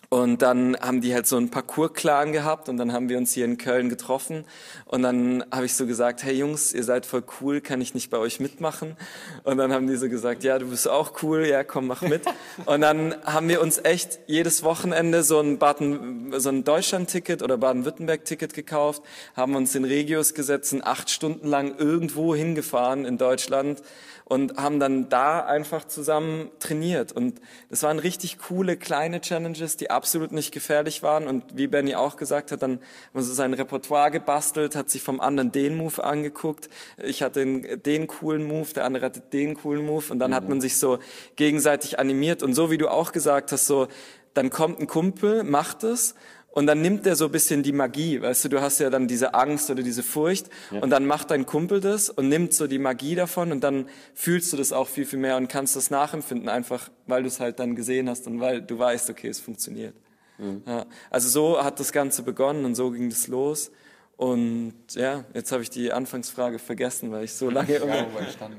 und 0.09 0.41
dann 0.41 0.77
haben 0.79 1.01
die 1.01 1.13
halt 1.13 1.27
so 1.27 1.37
einen 1.37 1.49
Parcours-Clan 1.49 2.31
gehabt 2.31 2.69
und 2.69 2.77
dann 2.77 2.93
haben 2.93 3.09
wir 3.09 3.17
uns 3.17 3.33
hier 3.33 3.45
in 3.45 3.57
Köln 3.57 3.89
getroffen 3.89 4.45
und 4.85 5.01
dann 5.01 5.43
habe 5.51 5.65
ich 5.65 5.75
so 5.75 5.85
gesagt, 5.85 6.23
hey 6.23 6.35
Jungs, 6.35 6.73
ihr 6.73 6.83
seid 6.83 7.05
voll 7.05 7.23
cool, 7.41 7.61
kann 7.61 7.81
ich 7.81 7.93
nicht 7.93 8.09
bei 8.09 8.17
euch 8.17 8.39
mitmachen? 8.39 8.95
Und 9.43 9.57
dann 9.57 9.73
haben 9.73 9.87
die 9.87 9.95
so 9.95 10.09
gesagt, 10.09 10.43
ja, 10.43 10.59
du 10.59 10.67
bist 10.67 10.87
auch 10.87 11.23
cool, 11.23 11.45
ja, 11.45 11.63
komm, 11.63 11.87
mach 11.87 12.01
mit. 12.01 12.23
Und 12.65 12.81
dann 12.81 13.15
haben 13.23 13.49
wir 13.49 13.61
uns 13.61 13.79
echt 13.83 14.19
jedes 14.27 14.63
Wochenende 14.63 15.23
so 15.23 15.39
ein 15.39 15.57
Baden, 15.57 16.33
so 16.37 16.49
ein 16.49 16.63
Deutschland-Ticket 16.63 17.41
oder 17.41 17.57
Baden-Württemberg-Ticket 17.57 18.53
gekauft, 18.53 19.01
haben 19.35 19.55
uns 19.55 19.75
in 19.75 19.85
Regios 19.85 20.33
gesetzt, 20.33 20.73
und 20.73 20.83
acht 20.83 21.09
Stunden 21.09 21.47
lang 21.47 21.77
irgendwo 21.77 22.35
hingefahren 22.35 23.05
in 23.05 23.17
Deutschland 23.17 23.81
und 24.25 24.57
haben 24.57 24.79
dann 24.79 25.07
da 25.07 25.45
einfach 25.45 25.85
zusammen 25.85 26.49
trainiert. 26.59 27.11
Und 27.11 27.39
das 27.69 27.83
waren 27.83 27.99
richtig 27.99 28.39
coole 28.39 28.75
kleine 28.75 29.21
Challenges, 29.21 29.77
die 29.77 29.91
absolut 29.95 30.31
nicht 30.31 30.51
gefährlich 30.51 31.01
waren. 31.01 31.27
Und 31.27 31.43
wie 31.57 31.67
Benny 31.67 31.95
auch 31.95 32.17
gesagt 32.17 32.51
hat, 32.51 32.61
dann 32.61 32.73
haben 32.73 32.79
wir 33.13 33.21
so 33.23 33.33
sein 33.33 33.53
Repertoire 33.53 34.11
gebastelt, 34.11 34.75
hat 34.75 34.89
sich 34.89 35.01
vom 35.01 35.19
anderen 35.19 35.51
den 35.51 35.75
Move 35.75 36.03
angeguckt. 36.03 36.69
Ich 36.97 37.23
hatte 37.23 37.39
den, 37.39 37.81
den 37.83 38.07
coolen 38.07 38.43
Move, 38.43 38.73
der 38.73 38.85
andere 38.85 39.05
hatte 39.05 39.21
den 39.21 39.55
coolen 39.55 39.85
Move. 39.85 40.05
Und 40.09 40.19
dann 40.19 40.31
mhm. 40.31 40.35
hat 40.35 40.49
man 40.49 40.61
sich 40.61 40.77
so 40.77 40.99
gegenseitig 41.35 41.97
animiert. 41.97 42.43
Und 42.43 42.53
so 42.53 42.69
wie 42.69 42.77
du 42.77 42.89
auch 42.89 43.11
gesagt 43.11 43.51
hast, 43.51 43.65
so, 43.65 43.87
dann 44.35 44.49
kommt 44.49 44.79
ein 44.79 44.87
Kumpel, 44.87 45.43
macht 45.43 45.83
es 45.83 46.13
und 46.55 46.67
dann 46.67 46.81
nimmt 46.81 47.05
er 47.05 47.17
so 47.17 47.25
ein 47.25 47.31
bisschen 47.31 47.63
die 47.63 47.73
Magie, 47.73 48.21
weißt 48.21 48.45
du, 48.45 48.49
du 48.49 48.61
hast 48.61 48.79
ja 48.79 48.89
dann 48.89 49.09
diese 49.09 49.33
Angst 49.33 49.69
oder 49.69 49.83
diese 49.83 50.03
Furcht 50.03 50.49
ja. 50.71 50.79
und 50.79 50.89
dann 50.89 51.05
macht 51.05 51.29
dein 51.29 51.45
Kumpel 51.45 51.81
das 51.81 52.09
und 52.09 52.29
nimmt 52.29 52.53
so 52.53 52.65
die 52.65 52.79
Magie 52.79 53.13
davon 53.13 53.51
und 53.51 53.61
dann 53.61 53.89
fühlst 54.13 54.53
du 54.53 54.57
das 54.57 54.71
auch 54.71 54.87
viel, 54.87 55.05
viel 55.05 55.19
mehr 55.19 55.35
und 55.35 55.49
kannst 55.49 55.75
das 55.75 55.91
nachempfinden, 55.91 56.47
einfach 56.47 56.89
weil 57.07 57.23
du 57.23 57.27
es 57.27 57.41
halt 57.41 57.59
dann 57.59 57.75
gesehen 57.75 58.09
hast 58.09 58.25
und 58.25 58.39
weil 58.39 58.61
du 58.61 58.79
weißt, 58.79 59.09
okay, 59.09 59.27
es 59.27 59.41
funktioniert. 59.41 59.95
Mhm. 60.37 60.63
Ja, 60.65 60.85
also 61.09 61.27
so 61.27 61.61
hat 61.61 61.81
das 61.81 61.91
Ganze 61.91 62.23
begonnen 62.23 62.63
und 62.63 62.75
so 62.75 62.89
ging 62.89 63.09
das 63.09 63.27
los. 63.27 63.69
Und 64.15 64.75
ja, 64.91 65.25
jetzt 65.33 65.51
habe 65.51 65.61
ich 65.61 65.69
die 65.69 65.91
Anfangsfrage 65.91 66.57
vergessen, 66.57 67.11
weil 67.11 67.25
ich 67.25 67.33
so 67.33 67.49
lange 67.49 67.75
immer. 67.75 68.07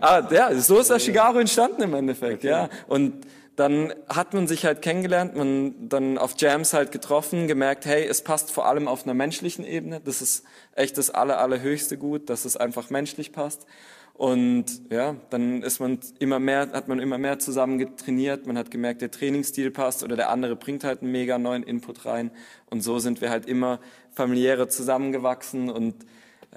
Ah, 0.01 0.23
ja, 0.31 0.55
so 0.55 0.79
ist 0.81 0.91
der 0.91 0.99
Shigaro 0.99 1.39
entstanden 1.39 1.81
im 1.81 1.95
Endeffekt, 1.95 2.41
okay. 2.41 2.49
ja. 2.49 2.69
Und 2.89 3.25
dann 3.57 3.95
hat 4.09 4.35
man 4.35 4.47
sich 4.47 4.67
halt 4.67 4.83
kennengelernt, 4.83 5.35
man 5.35 5.89
dann 5.89 6.19
auf 6.19 6.35
Jams 6.37 6.75
halt 6.75 6.93
getroffen, 6.93 7.49
gemerkt, 7.49 7.87
hey, 7.87 8.05
es 8.07 8.23
passt 8.23 8.53
vor 8.53 8.67
allem 8.67 8.87
auf 8.87 9.05
einer 9.05 9.15
menschlichen 9.15 9.65
Ebene. 9.65 10.01
Das 10.05 10.21
ist 10.21 10.45
echt 10.75 10.99
das 10.99 11.09
aller, 11.09 11.39
allerhöchste 11.39 11.97
Gut, 11.97 12.29
dass 12.29 12.45
es 12.45 12.59
einfach 12.59 12.91
menschlich 12.91 13.33
passt. 13.33 13.67
Und 14.13 14.91
ja, 14.91 15.17
dann 15.31 15.63
ist 15.63 15.79
man 15.79 15.99
immer 16.19 16.39
mehr, 16.39 16.71
hat 16.73 16.89
man 16.89 17.01
immer 17.01 17.19
mehr 17.19 17.39
zusammen 17.39 17.79
getrainiert. 17.79 18.47
Man 18.47 18.57
hat 18.57 18.71
gemerkt, 18.71 19.03
der 19.03 19.11
Trainingsstil 19.11 19.71
passt 19.71 20.03
oder 20.03 20.17
der 20.17 20.31
andere 20.31 20.57
bringt 20.57 20.85
halt 20.85 21.03
einen 21.03 21.13
mega 21.13 21.39
neuen 21.39 21.63
Input 21.63 22.05
rein. 22.05 22.31
Und 22.71 22.83
so 22.83 22.99
sind 22.99 23.21
wir 23.21 23.31
halt 23.31 23.47
immer 23.47 23.81
familiärer 24.13 24.69
zusammengewachsen 24.69 25.71
und 25.71 25.95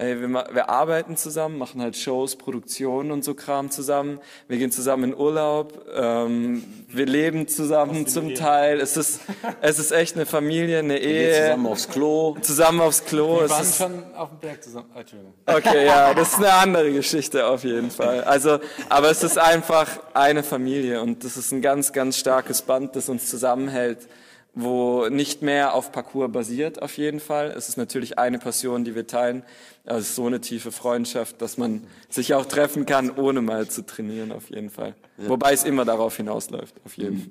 ey, 0.00 0.20
wir, 0.20 0.28
wir 0.28 0.70
arbeiten 0.70 1.16
zusammen, 1.16 1.58
machen 1.58 1.82
halt 1.82 1.96
Shows, 1.96 2.36
Produktionen 2.36 3.10
und 3.10 3.22
so 3.22 3.34
Kram 3.34 3.70
zusammen. 3.70 4.18
Wir 4.48 4.58
gehen 4.58 4.72
zusammen 4.72 5.12
in 5.12 5.14
Urlaub, 5.14 5.86
ähm, 5.94 6.64
wir 6.88 7.06
leben 7.06 7.46
zusammen 7.48 8.06
zum 8.06 8.34
Teil. 8.34 8.80
Es 8.80 8.96
ist, 8.96 9.20
es 9.60 9.78
ist 9.78 9.92
echt 9.92 10.16
eine 10.16 10.26
Familie, 10.26 10.78
eine 10.78 10.98
Ehe. 10.98 11.42
Zusammen 11.42 11.66
aufs 11.66 11.88
Klo. 11.88 12.36
Zusammen 12.40 12.80
aufs 12.80 13.04
Klo. 13.04 13.36
Wir 13.36 13.44
Es 13.44 13.50
waren 13.50 13.62
ist, 13.62 13.76
schon 13.76 14.14
auf 14.14 14.30
dem 14.30 14.38
Berg 14.38 14.62
zusammen. 14.62 14.86
Ah, 14.94 15.00
Entschuldigung. 15.00 15.34
Okay, 15.46 15.86
ja, 15.86 16.14
das 16.14 16.32
ist 16.32 16.38
eine 16.38 16.52
andere 16.52 16.92
Geschichte 16.92 17.46
auf 17.46 17.64
jeden 17.64 17.90
Fall. 17.90 18.24
Also, 18.24 18.58
aber 18.88 19.10
es 19.10 19.22
ist 19.22 19.38
einfach 19.38 19.88
eine 20.14 20.42
Familie 20.42 21.02
und 21.02 21.24
das 21.24 21.36
ist 21.36 21.52
ein 21.52 21.60
ganz, 21.60 21.92
ganz 21.92 22.16
starkes 22.16 22.62
Band, 22.62 22.96
das 22.96 23.08
uns 23.08 23.28
zusammenhält, 23.28 24.08
wo 24.54 25.08
nicht 25.08 25.42
mehr 25.42 25.74
auf 25.74 25.92
Parcours 25.92 26.32
basiert 26.32 26.82
auf 26.82 26.96
jeden 26.96 27.20
Fall. 27.20 27.54
Es 27.56 27.68
ist 27.68 27.76
natürlich 27.76 28.18
eine 28.18 28.38
Passion, 28.38 28.84
die 28.84 28.94
wir 28.94 29.06
teilen, 29.06 29.42
ist 29.84 30.14
so 30.14 30.26
eine 30.26 30.40
tiefe 30.40 30.72
Freundschaft, 30.72 31.40
dass 31.40 31.56
man 31.56 31.84
sich 32.08 32.34
auch 32.34 32.46
treffen 32.46 32.86
kann, 32.86 33.10
ohne 33.10 33.40
mal 33.40 33.68
zu 33.68 33.84
trainieren 33.84 34.32
auf 34.32 34.50
jeden 34.50 34.70
Fall. 34.70 34.94
Wobei 35.16 35.52
es 35.52 35.64
immer 35.64 35.84
darauf 35.84 36.16
hinausläuft, 36.16 36.74
auf 36.84 36.96
jeden 36.96 37.18
Fall. 37.18 37.30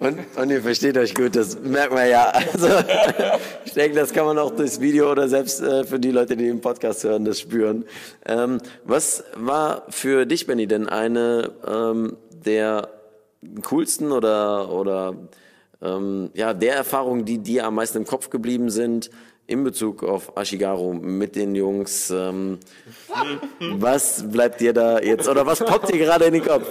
Und, 0.00 0.18
und 0.36 0.50
ihr 0.50 0.62
versteht 0.62 0.96
euch 0.96 1.14
gut, 1.14 1.34
das 1.34 1.58
merkt 1.58 1.92
man 1.92 2.08
ja. 2.08 2.26
Also, 2.26 2.68
ich 3.64 3.72
denke, 3.72 3.96
das 3.96 4.12
kann 4.12 4.26
man 4.26 4.38
auch 4.38 4.52
durchs 4.52 4.80
Video 4.80 5.10
oder 5.10 5.28
selbst 5.28 5.60
äh, 5.60 5.84
für 5.84 5.98
die 5.98 6.12
Leute, 6.12 6.36
die 6.36 6.44
den 6.44 6.60
Podcast 6.60 7.02
hören, 7.02 7.24
das 7.24 7.40
spüren. 7.40 7.84
Ähm, 8.24 8.60
was 8.84 9.24
war 9.34 9.84
für 9.88 10.24
dich, 10.24 10.46
Benny, 10.46 10.68
denn 10.68 10.88
eine 10.88 11.50
ähm, 11.66 12.16
der 12.44 12.88
coolsten 13.62 14.12
oder, 14.12 14.72
oder 14.72 15.16
ähm, 15.82 16.30
ja, 16.34 16.54
der 16.54 16.74
Erfahrungen, 16.74 17.24
die 17.24 17.38
dir 17.38 17.64
am 17.64 17.76
meisten 17.76 17.98
im 17.98 18.04
Kopf 18.04 18.30
geblieben 18.30 18.70
sind 18.70 19.10
in 19.46 19.64
Bezug 19.64 20.04
auf 20.04 20.36
Ashigaru 20.36 20.92
mit 20.92 21.34
den 21.34 21.54
Jungs? 21.54 22.10
Ähm, 22.10 22.58
was 23.60 24.30
bleibt 24.30 24.60
dir 24.60 24.72
da 24.72 25.00
jetzt 25.00 25.26
oder 25.26 25.46
was 25.46 25.60
poppt 25.60 25.92
dir 25.92 25.98
gerade 25.98 26.26
in 26.26 26.34
den 26.34 26.44
Kopf? 26.44 26.66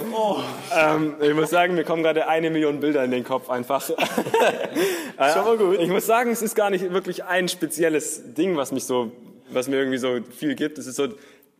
Ähm, 0.74 1.16
ich 1.20 1.34
muss 1.34 1.50
sagen, 1.50 1.74
mir 1.74 1.84
kommen 1.84 2.02
gerade 2.02 2.28
eine 2.28 2.50
Million 2.50 2.80
Bilder 2.80 3.04
in 3.04 3.10
den 3.10 3.24
Kopf 3.24 3.50
einfach. 3.50 3.82
Schon 3.86 3.96
mal 5.44 5.56
gut. 5.56 5.78
Ich 5.80 5.88
muss 5.88 6.06
sagen, 6.06 6.30
es 6.30 6.40
ist 6.40 6.54
gar 6.54 6.70
nicht 6.70 6.92
wirklich 6.92 7.24
ein 7.24 7.48
spezielles 7.48 8.34
Ding, 8.34 8.56
was 8.56 8.72
mich 8.72 8.84
so, 8.84 9.10
was 9.50 9.68
mir 9.68 9.76
irgendwie 9.76 9.98
so 9.98 10.20
viel 10.30 10.54
gibt. 10.54 10.78
Es 10.78 10.86
ist 10.86 10.96
so 10.96 11.08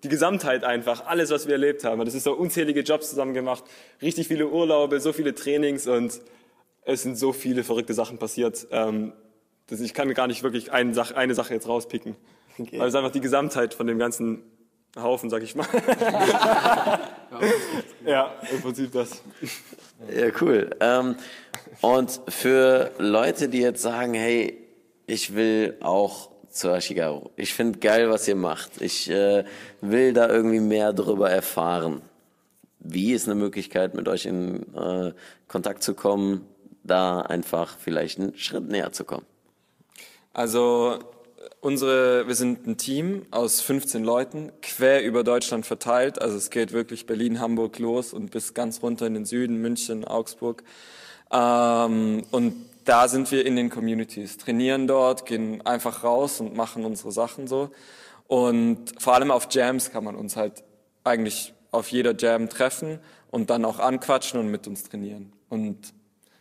die 0.05 0.09
Gesamtheit 0.09 0.63
einfach, 0.63 1.07
alles, 1.07 1.31
was 1.31 1.47
wir 1.47 1.55
erlebt 1.55 1.83
haben. 1.83 2.05
Das 2.05 2.15
ist 2.15 2.23
so 2.23 2.33
unzählige 2.33 2.83
Jobs 2.83 3.11
zusammen 3.11 3.35
gemacht, 3.35 3.65
richtig 4.01 4.29
viele 4.29 4.47
Urlaube, 4.47 5.01
so 5.01 5.13
viele 5.13 5.35
Trainings 5.35 5.89
und 5.89 6.21
es 6.89 7.03
sind 7.03 7.19
so 7.19 7.33
viele 7.33 7.65
verrückte 7.65 7.95
Sachen 7.95 8.19
passiert. 8.19 8.67
Ähm, 8.71 9.13
dass 9.67 9.81
ich 9.81 9.93
kann 9.93 10.13
gar 10.15 10.27
nicht 10.27 10.43
wirklich 10.43 10.73
eine 10.73 10.95
Sache, 10.95 11.17
eine 11.17 11.35
Sache 11.35 11.53
jetzt 11.55 11.69
rauspicken. 11.69 12.17
Weil 12.57 12.81
es 12.81 12.89
ist 12.89 12.95
einfach 12.95 13.13
die 13.13 13.21
Gesamtheit 13.21 13.75
von 13.75 13.87
dem 13.87 13.99
ganzen 13.99 14.43
Haufen, 14.97 15.29
sag 15.29 15.43
ich 15.43 15.55
mal. 15.55 15.67
ja, 18.07 18.35
im 18.51 18.63
Prinzip 18.63 18.91
das. 18.93 19.23
Ja, 20.13 20.29
cool. 20.41 20.71
Ähm, 20.81 21.17
und 21.83 22.21
für 22.29 22.91
Leute, 22.99 23.49
die 23.49 23.61
jetzt 23.61 23.83
sagen, 23.83 24.15
hey, 24.15 24.59
ich 25.07 25.35
will 25.35 25.77
auch 25.81 26.31
zu 26.49 26.71
Ashigaru. 26.71 27.29
Ich 27.37 27.53
finde 27.53 27.79
geil, 27.79 28.09
was 28.11 28.27
ihr 28.27 28.37
macht. 28.37 28.81
Ich 28.81 29.11
äh, 29.11 29.45
will 29.83 30.15
da 30.15 30.29
irgendwie 30.29 30.61
mehr 30.61 30.95
darüber 30.95 31.31
erfahren. 31.31 32.01
Wie 32.81 33.13
ist 33.13 33.27
eine 33.27 33.35
Möglichkeit, 33.35 33.95
mit 33.95 34.09
euch 34.09 34.25
in 34.25 34.75
äh, 34.75 35.13
Kontakt 35.47 35.83
zu 35.83 35.95
kommen, 35.95 36.47
da 36.89 37.21
einfach 37.21 37.79
vielleicht 37.79 38.19
einen 38.19 38.37
Schritt 38.37 38.69
näher 38.69 38.93
zu 38.93 39.05
kommen? 39.05 39.27
Also 40.33 40.99
unsere, 41.61 42.27
wir 42.27 42.35
sind 42.35 42.67
ein 42.67 42.77
Team 42.77 43.27
aus 43.31 43.61
15 43.61 44.05
Leuten, 44.05 44.53
quer 44.63 45.05
über 45.05 45.25
Deutschland 45.25 45.67
verteilt. 45.67 46.21
Also 46.21 46.37
es 46.37 46.51
geht 46.51 46.73
wirklich 46.73 47.07
Berlin, 47.07 47.41
Hamburg 47.41 47.79
los 47.79 48.13
und 48.13 48.31
bis 48.31 48.55
ganz 48.55 48.83
runter 48.83 49.07
in 49.07 49.15
den 49.15 49.25
Süden, 49.25 49.57
München, 49.57 50.05
Augsburg. 50.05 50.63
Ähm, 51.31 52.25
und 52.31 52.55
da 52.85 53.09
sind 53.09 53.31
wir 53.31 53.45
in 53.45 53.57
den 53.57 53.69
Communities, 53.69 54.39
trainieren 54.39 54.87
dort, 54.87 55.27
gehen 55.27 55.65
einfach 55.67 56.05
raus 56.05 56.41
und 56.41 56.55
machen 56.57 56.85
unsere 56.85 57.13
Sachen 57.13 57.47
so. 57.47 57.71
Und 58.27 58.95
vor 58.99 59.15
allem 59.15 59.31
auf 59.31 59.49
Jams 59.51 59.91
kann 59.91 60.05
man 60.05 60.17
uns 60.17 60.37
halt 60.37 60.65
eigentlich 61.05 61.55
auf 61.71 61.89
jeder 61.89 62.17
Jam 62.17 62.49
treffen 62.49 62.99
und 63.31 63.51
dann 63.51 63.65
auch 63.65 63.79
anquatschen 63.79 64.41
und 64.41 64.49
mit 64.49 64.67
uns 64.67 64.85
trainieren. 64.85 65.33
Und 65.49 65.93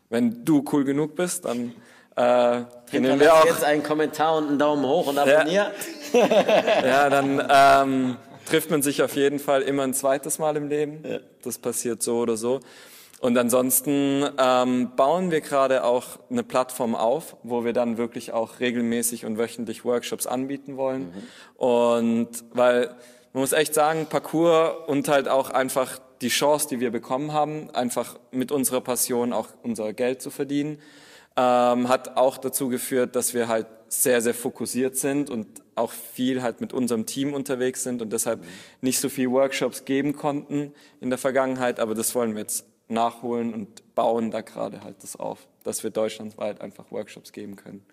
wenn 0.09 0.45
du 0.45 0.63
cool 0.71 0.83
genug 0.83 1.15
bist, 1.15 1.45
dann 1.45 1.73
äh, 2.15 2.63
trainieren 2.89 3.19
wir 3.19 3.33
auch. 3.33 3.45
jetzt 3.45 3.63
einen 3.63 3.83
Kommentar 3.83 4.37
und 4.37 4.47
einen 4.47 4.59
Daumen 4.59 4.85
hoch 4.85 5.07
und 5.07 5.17
abonniert. 5.17 5.71
Ja, 6.13 7.09
dann 7.09 7.45
ähm, 7.49 8.15
trifft 8.45 8.71
man 8.71 8.81
sich 8.81 9.03
auf 9.03 9.15
jeden 9.15 9.39
Fall 9.39 9.61
immer 9.61 9.83
ein 9.83 9.93
zweites 9.93 10.39
Mal 10.39 10.55
im 10.55 10.69
Leben. 10.69 11.03
Das 11.43 11.57
passiert 11.57 12.01
so 12.01 12.19
oder 12.19 12.37
so. 12.37 12.61
Und 13.19 13.37
ansonsten 13.37 14.25
ähm, 14.37 14.91
bauen 14.95 15.31
wir 15.31 15.41
gerade 15.41 15.83
auch 15.83 16.19
eine 16.29 16.43
Plattform 16.43 16.95
auf, 16.95 17.35
wo 17.43 17.65
wir 17.65 17.73
dann 17.73 17.97
wirklich 17.97 18.31
auch 18.31 18.59
regelmäßig 18.59 19.25
und 19.25 19.37
wöchentlich 19.37 19.83
Workshops 19.85 20.27
anbieten 20.27 20.77
wollen. 20.77 21.11
Und 21.55 22.29
weil 22.51 22.95
man 23.33 23.41
muss 23.41 23.53
echt 23.53 23.73
sagen, 23.73 24.07
Parcours 24.09 24.87
und 24.87 25.07
halt 25.09 25.27
auch 25.27 25.49
einfach 25.49 25.99
die 26.21 26.29
Chance, 26.29 26.67
die 26.69 26.79
wir 26.79 26.91
bekommen 26.91 27.33
haben, 27.33 27.69
einfach 27.71 28.19
mit 28.31 28.51
unserer 28.51 28.81
Passion 28.81 29.33
auch 29.33 29.49
unser 29.63 29.93
Geld 29.93 30.21
zu 30.21 30.29
verdienen, 30.29 30.79
ähm, 31.35 31.87
hat 31.87 32.17
auch 32.17 32.37
dazu 32.37 32.69
geführt, 32.69 33.15
dass 33.15 33.33
wir 33.33 33.47
halt 33.47 33.67
sehr, 33.89 34.21
sehr 34.21 34.33
fokussiert 34.33 34.97
sind 34.97 35.29
und 35.29 35.47
auch 35.75 35.91
viel 35.91 36.41
halt 36.41 36.59
mit 36.59 36.73
unserem 36.73 37.05
Team 37.05 37.33
unterwegs 37.33 37.83
sind 37.83 38.01
und 38.01 38.11
deshalb 38.11 38.43
nicht 38.81 38.99
so 38.99 39.09
viel 39.09 39.29
Workshops 39.31 39.85
geben 39.85 40.15
konnten 40.15 40.73
in 40.99 41.09
der 41.09 41.19
Vergangenheit, 41.19 41.79
aber 41.79 41.93
das 41.95 42.15
wollen 42.15 42.33
wir 42.33 42.41
jetzt 42.41 42.65
nachholen 42.89 43.53
und 43.53 43.95
bauen 43.95 44.31
da 44.31 44.41
gerade 44.41 44.83
halt 44.83 45.03
das 45.03 45.15
auf, 45.15 45.47
dass 45.63 45.83
wir 45.83 45.91
deutschlandweit 45.91 46.61
einfach 46.61 46.91
Workshops 46.91 47.31
geben 47.31 47.55
können. 47.55 47.85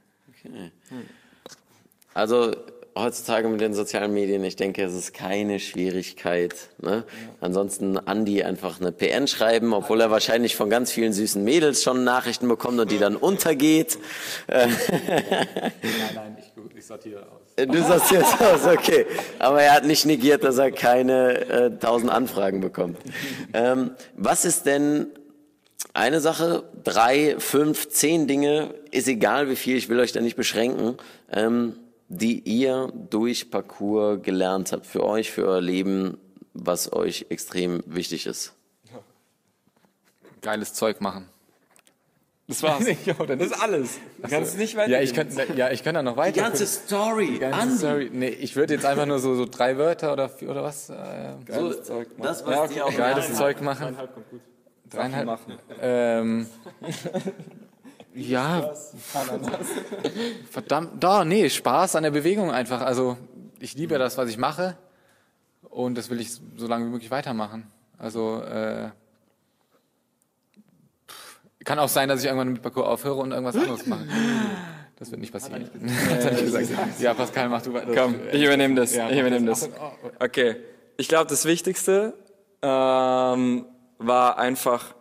Also 2.15 2.55
heutzutage 2.97 3.49
mit 3.49 3.61
den 3.61 3.75
sozialen 3.75 4.15
Medien, 4.15 4.45
ich 4.45 4.57
denke, 4.57 4.83
es 4.85 4.95
ist 4.95 5.13
keine 5.15 5.59
Schwierigkeit. 5.59 6.55
Ne? 6.81 7.05
Ansonsten 7.41 7.99
Andi 7.99 8.43
einfach 8.43 8.81
eine 8.81 8.93
PN 8.93 9.27
schreiben, 9.27 9.73
obwohl 9.73 10.01
er 10.01 10.11
wahrscheinlich 10.11 10.57
von 10.57 10.71
ganz 10.71 10.93
vielen 10.93 11.13
süßen 11.13 11.43
Mädels 11.43 11.83
schon 11.83 12.05
Nachrichten 12.05 12.49
bekommt 12.49 12.79
und 12.79 12.91
die 12.91 12.99
dann 12.99 13.17
untergeht. 13.17 13.99
Äh, 14.47 14.69
Nein, 14.69 16.15
nein, 16.15 16.37
ich, 16.39 16.77
ich 16.77 16.87
sortiere 16.87 17.23
aus. 17.23 17.67
Du 17.67 17.83
sagst 17.83 18.11
jetzt 18.11 18.41
aus, 18.41 18.67
okay. 18.67 19.07
Aber 19.39 19.63
er 19.63 19.75
hat 19.75 19.85
nicht 19.85 20.07
negiert, 20.07 20.45
dass 20.45 20.59
er 20.59 20.71
keine 20.71 21.49
äh, 21.49 21.71
tausend 21.79 22.11
Anfragen 22.11 22.61
bekommt. 22.61 22.99
Ähm, 23.53 23.93
was 24.17 24.45
ist 24.45 24.67
denn 24.67 25.07
eine 25.93 26.21
Sache, 26.21 26.65
drei, 26.83 27.37
fünf, 27.39 27.89
zehn 27.89 28.27
Dinge, 28.27 28.75
ist 28.91 29.07
egal 29.07 29.49
wie 29.49 29.57
viel, 29.57 29.77
ich 29.77 29.89
will 29.89 30.01
euch 30.01 30.13
da 30.13 30.21
nicht 30.21 30.37
beschränken, 30.37 30.97
ähm, 31.33 31.75
die 32.09 32.41
ihr 32.41 32.93
durch 33.11 33.51
Parcours 33.51 34.23
gelernt 34.23 34.73
habt, 34.73 34.87
für 34.87 35.05
euch, 35.05 35.31
für 35.31 35.47
euer 35.47 35.61
Leben, 35.61 36.19
was 36.53 36.93
euch 36.93 37.27
extrem 37.31 37.83
wichtig 37.87 38.27
ist? 38.27 38.55
Geiles 40.43 40.75
Zeug 40.75 41.01
machen. 41.01 41.29
Das 42.47 42.63
war's. 42.63 42.85
Ja, 43.07 43.15
Das 43.15 43.47
ist 43.47 43.63
alles. 43.63 43.99
Du 44.23 44.29
kannst 44.29 44.59
nicht 44.59 44.77
weiter. 44.77 44.91
Ja, 44.91 45.01
ich 45.01 45.15
könnte 45.15 45.47
ja, 45.57 45.71
ich 45.71 45.83
könnte 45.83 45.99
da 45.99 46.03
noch 46.03 46.19
weiter. 46.19 46.55
Story, 46.55 47.33
Die 47.33 47.39
ganze 47.39 47.79
Story. 47.79 48.11
Nee, 48.13 48.29
ich 48.29 48.55
würde 48.55 48.75
jetzt 48.75 48.85
einfach 48.85 49.07
nur 49.07 49.19
so, 49.19 49.35
so 49.35 49.47
drei 49.47 49.79
Wörter 49.79 50.13
oder 50.13 50.29
vier, 50.29 50.51
oder 50.51 50.63
was? 50.63 50.91
Äh, 50.91 50.95
Geiles 51.47 51.85
Zeug, 51.85 52.09
Mann. 52.19 52.27
Das, 52.29 52.45
was 52.45 52.55
Ja, 52.55 52.67
dir 52.67 52.87
auch 52.87 52.97
geiles 52.97 53.35
Zeug 53.35 53.63
machen. 53.63 53.97
Dreieinhalb. 54.91 55.27
machen. 55.27 55.59
Ähm, 55.81 56.47
ja. 58.15 58.73
Verdammt. 60.51 61.03
Da, 61.03 61.25
nee, 61.25 61.49
Spaß 61.49 61.97
an 61.97 62.05
der 62.05 62.11
Bewegung 62.11 62.51
einfach. 62.51 62.81
Also, 62.81 63.17
ich 63.59 63.75
liebe 63.75 63.99
das, 63.99 64.17
was 64.17 64.29
ich 64.29 64.39
mache. 64.39 64.77
Und 65.63 65.97
das 65.97 66.11
will 66.11 66.21
ich 66.21 66.31
so 66.57 66.67
lange 66.67 66.87
wie 66.87 66.91
möglich 66.91 67.11
weitermachen. 67.11 67.67
Also, 67.99 68.43
äh, 68.43 68.91
kann 71.65 71.79
auch 71.79 71.89
sein, 71.89 72.09
dass 72.09 72.21
ich 72.21 72.27
irgendwann 72.27 72.53
mit 72.53 72.63
Parcours 72.63 72.87
aufhöre 72.87 73.17
und 73.17 73.33
irgendwas 73.33 73.57
anderes 73.57 73.87
mache. 73.87 74.07
Das 74.97 75.11
wird 75.11 75.21
nicht 75.21 75.33
passieren. 75.33 75.65
Hat 76.11 76.25
er 76.25 76.31
nicht 76.33 76.45
gesagt. 76.45 77.01
Ja, 77.01 77.15
Pascal, 77.15 77.49
mach 77.49 77.63
du 77.63 77.73
weiter. 77.73 77.93
Komm, 77.95 78.17
ich 78.31 78.43
übernehme 78.43 78.75
das. 78.75 78.95
Ja, 78.95 79.11
ich 79.11 79.19
übernehme 79.19 79.47
das. 79.47 79.69
Okay. 80.21 80.57
Ich 80.97 81.09
glaube, 81.09 81.29
das 81.29 81.47
Wichtigste 81.47 82.15
ähm, 82.63 83.65
war 83.99 84.39
einfach 84.39 84.95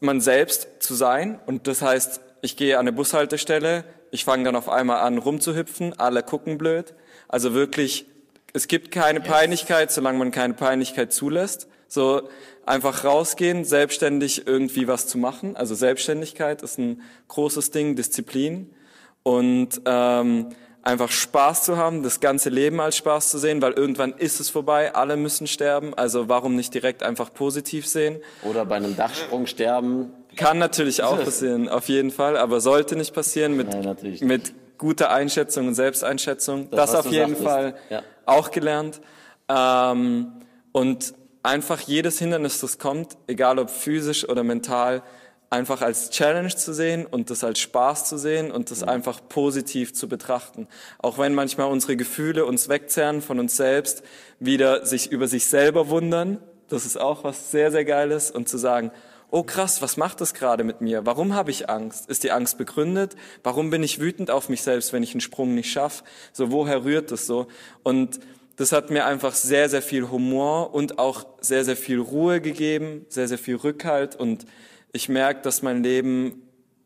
man 0.00 0.20
selbst 0.20 0.68
zu 0.80 0.94
sein. 0.94 1.40
Und 1.46 1.66
das 1.66 1.82
heißt, 1.82 2.20
ich 2.42 2.56
gehe 2.56 2.76
an 2.76 2.80
eine 2.80 2.92
Bushaltestelle, 2.92 3.84
ich 4.10 4.24
fange 4.24 4.44
dann 4.44 4.56
auf 4.56 4.68
einmal 4.68 5.00
an 5.00 5.18
rumzuhüpfen, 5.18 5.98
alle 5.98 6.22
gucken 6.22 6.58
blöd. 6.58 6.94
Also 7.28 7.54
wirklich, 7.54 8.06
es 8.52 8.68
gibt 8.68 8.90
keine 8.90 9.20
Peinlichkeit, 9.20 9.90
solange 9.90 10.18
man 10.18 10.30
keine 10.30 10.54
Peinlichkeit 10.54 11.12
zulässt. 11.12 11.68
So 11.88 12.28
einfach 12.66 13.04
rausgehen, 13.04 13.64
selbstständig 13.64 14.46
irgendwie 14.46 14.86
was 14.88 15.06
zu 15.06 15.18
machen. 15.18 15.56
Also 15.56 15.74
Selbstständigkeit 15.74 16.62
ist 16.62 16.78
ein 16.78 17.02
großes 17.28 17.70
Ding, 17.70 17.96
Disziplin. 17.96 18.74
Und 19.22 19.80
ähm, 19.86 20.48
einfach 20.82 21.10
Spaß 21.10 21.62
zu 21.64 21.76
haben, 21.76 22.02
das 22.02 22.20
ganze 22.20 22.48
Leben 22.50 22.80
als 22.80 22.96
Spaß 22.96 23.30
zu 23.30 23.38
sehen, 23.38 23.62
weil 23.62 23.72
irgendwann 23.72 24.12
ist 24.12 24.40
es 24.40 24.50
vorbei, 24.50 24.94
alle 24.94 25.16
müssen 25.16 25.46
sterben, 25.46 25.94
also 25.94 26.28
warum 26.28 26.56
nicht 26.56 26.74
direkt 26.74 27.02
einfach 27.02 27.32
positiv 27.32 27.86
sehen? 27.86 28.20
Oder 28.42 28.64
bei 28.64 28.76
einem 28.76 28.96
Dachsprung 28.96 29.46
sterben. 29.46 30.12
Kann 30.36 30.58
natürlich 30.58 31.02
auch 31.02 31.22
passieren, 31.22 31.68
auf 31.68 31.88
jeden 31.88 32.10
Fall, 32.10 32.36
aber 32.36 32.60
sollte 32.60 32.96
nicht 32.96 33.14
passieren 33.14 33.56
mit, 33.56 33.68
Nein, 33.68 33.96
nicht. 34.02 34.22
mit 34.22 34.54
guter 34.78 35.10
Einschätzung 35.10 35.68
und 35.68 35.74
Selbsteinschätzung. 35.74 36.68
Das, 36.70 36.90
Das, 36.92 37.06
auf 37.06 37.12
jeden 37.12 37.36
sagtest. 37.36 37.44
Fall 37.44 37.74
Ja. 37.90 38.02
auch 38.26 38.50
gelernt. 38.50 39.00
Ähm, 39.48 40.32
und 40.72 41.14
einfach 41.42 41.80
jedes 41.80 42.18
Hindernis, 42.18 42.60
das 42.60 42.78
kommt, 42.78 43.16
egal 43.26 43.58
ob 43.58 43.70
physisch 43.70 44.28
oder 44.28 44.42
mental, 44.42 45.02
einfach 45.52 45.82
als 45.82 46.10
Challenge 46.10 46.54
zu 46.54 46.72
sehen 46.72 47.06
und 47.06 47.30
das 47.30 47.44
als 47.44 47.60
Spaß 47.60 48.06
zu 48.06 48.16
sehen 48.16 48.50
und 48.50 48.70
das 48.70 48.82
einfach 48.82 49.20
positiv 49.28 49.92
zu 49.92 50.08
betrachten. 50.08 50.66
Auch 50.98 51.18
wenn 51.18 51.34
manchmal 51.34 51.70
unsere 51.70 51.96
Gefühle 51.96 52.46
uns 52.46 52.68
wegzerren 52.68 53.20
von 53.20 53.38
uns 53.38 53.56
selbst, 53.56 54.02
wieder 54.40 54.86
sich 54.86 55.12
über 55.12 55.28
sich 55.28 55.46
selber 55.46 55.88
wundern, 55.88 56.38
das 56.68 56.86
ist 56.86 56.98
auch 56.98 57.22
was 57.22 57.50
sehr, 57.50 57.70
sehr 57.70 57.84
Geiles 57.84 58.30
und 58.30 58.48
zu 58.48 58.56
sagen, 58.56 58.90
oh 59.30 59.42
krass, 59.42 59.82
was 59.82 59.98
macht 59.98 60.22
das 60.22 60.32
gerade 60.32 60.64
mit 60.64 60.80
mir? 60.80 61.04
Warum 61.04 61.34
habe 61.34 61.50
ich 61.50 61.68
Angst? 61.68 62.08
Ist 62.08 62.24
die 62.24 62.30
Angst 62.30 62.56
begründet? 62.56 63.14
Warum 63.42 63.68
bin 63.70 63.82
ich 63.82 64.00
wütend 64.00 64.30
auf 64.30 64.48
mich 64.48 64.62
selbst, 64.62 64.92
wenn 64.94 65.02
ich 65.02 65.12
einen 65.12 65.20
Sprung 65.20 65.54
nicht 65.54 65.70
schaffe? 65.70 66.02
So, 66.32 66.50
woher 66.50 66.84
rührt 66.84 67.10
das 67.10 67.26
so? 67.26 67.46
Und 67.82 68.20
das 68.56 68.72
hat 68.72 68.90
mir 68.90 69.04
einfach 69.04 69.34
sehr, 69.34 69.68
sehr 69.68 69.82
viel 69.82 70.10
Humor 70.10 70.74
und 70.74 70.98
auch 70.98 71.26
sehr, 71.40 71.64
sehr 71.64 71.76
viel 71.76 71.98
Ruhe 71.98 72.40
gegeben, 72.40 73.04
sehr, 73.08 73.28
sehr 73.28 73.38
viel 73.38 73.56
Rückhalt 73.56 74.16
und 74.16 74.46
ich 74.92 75.08
merke, 75.08 75.42
dass 75.42 75.62
mein 75.62 75.82
Leben 75.82 76.42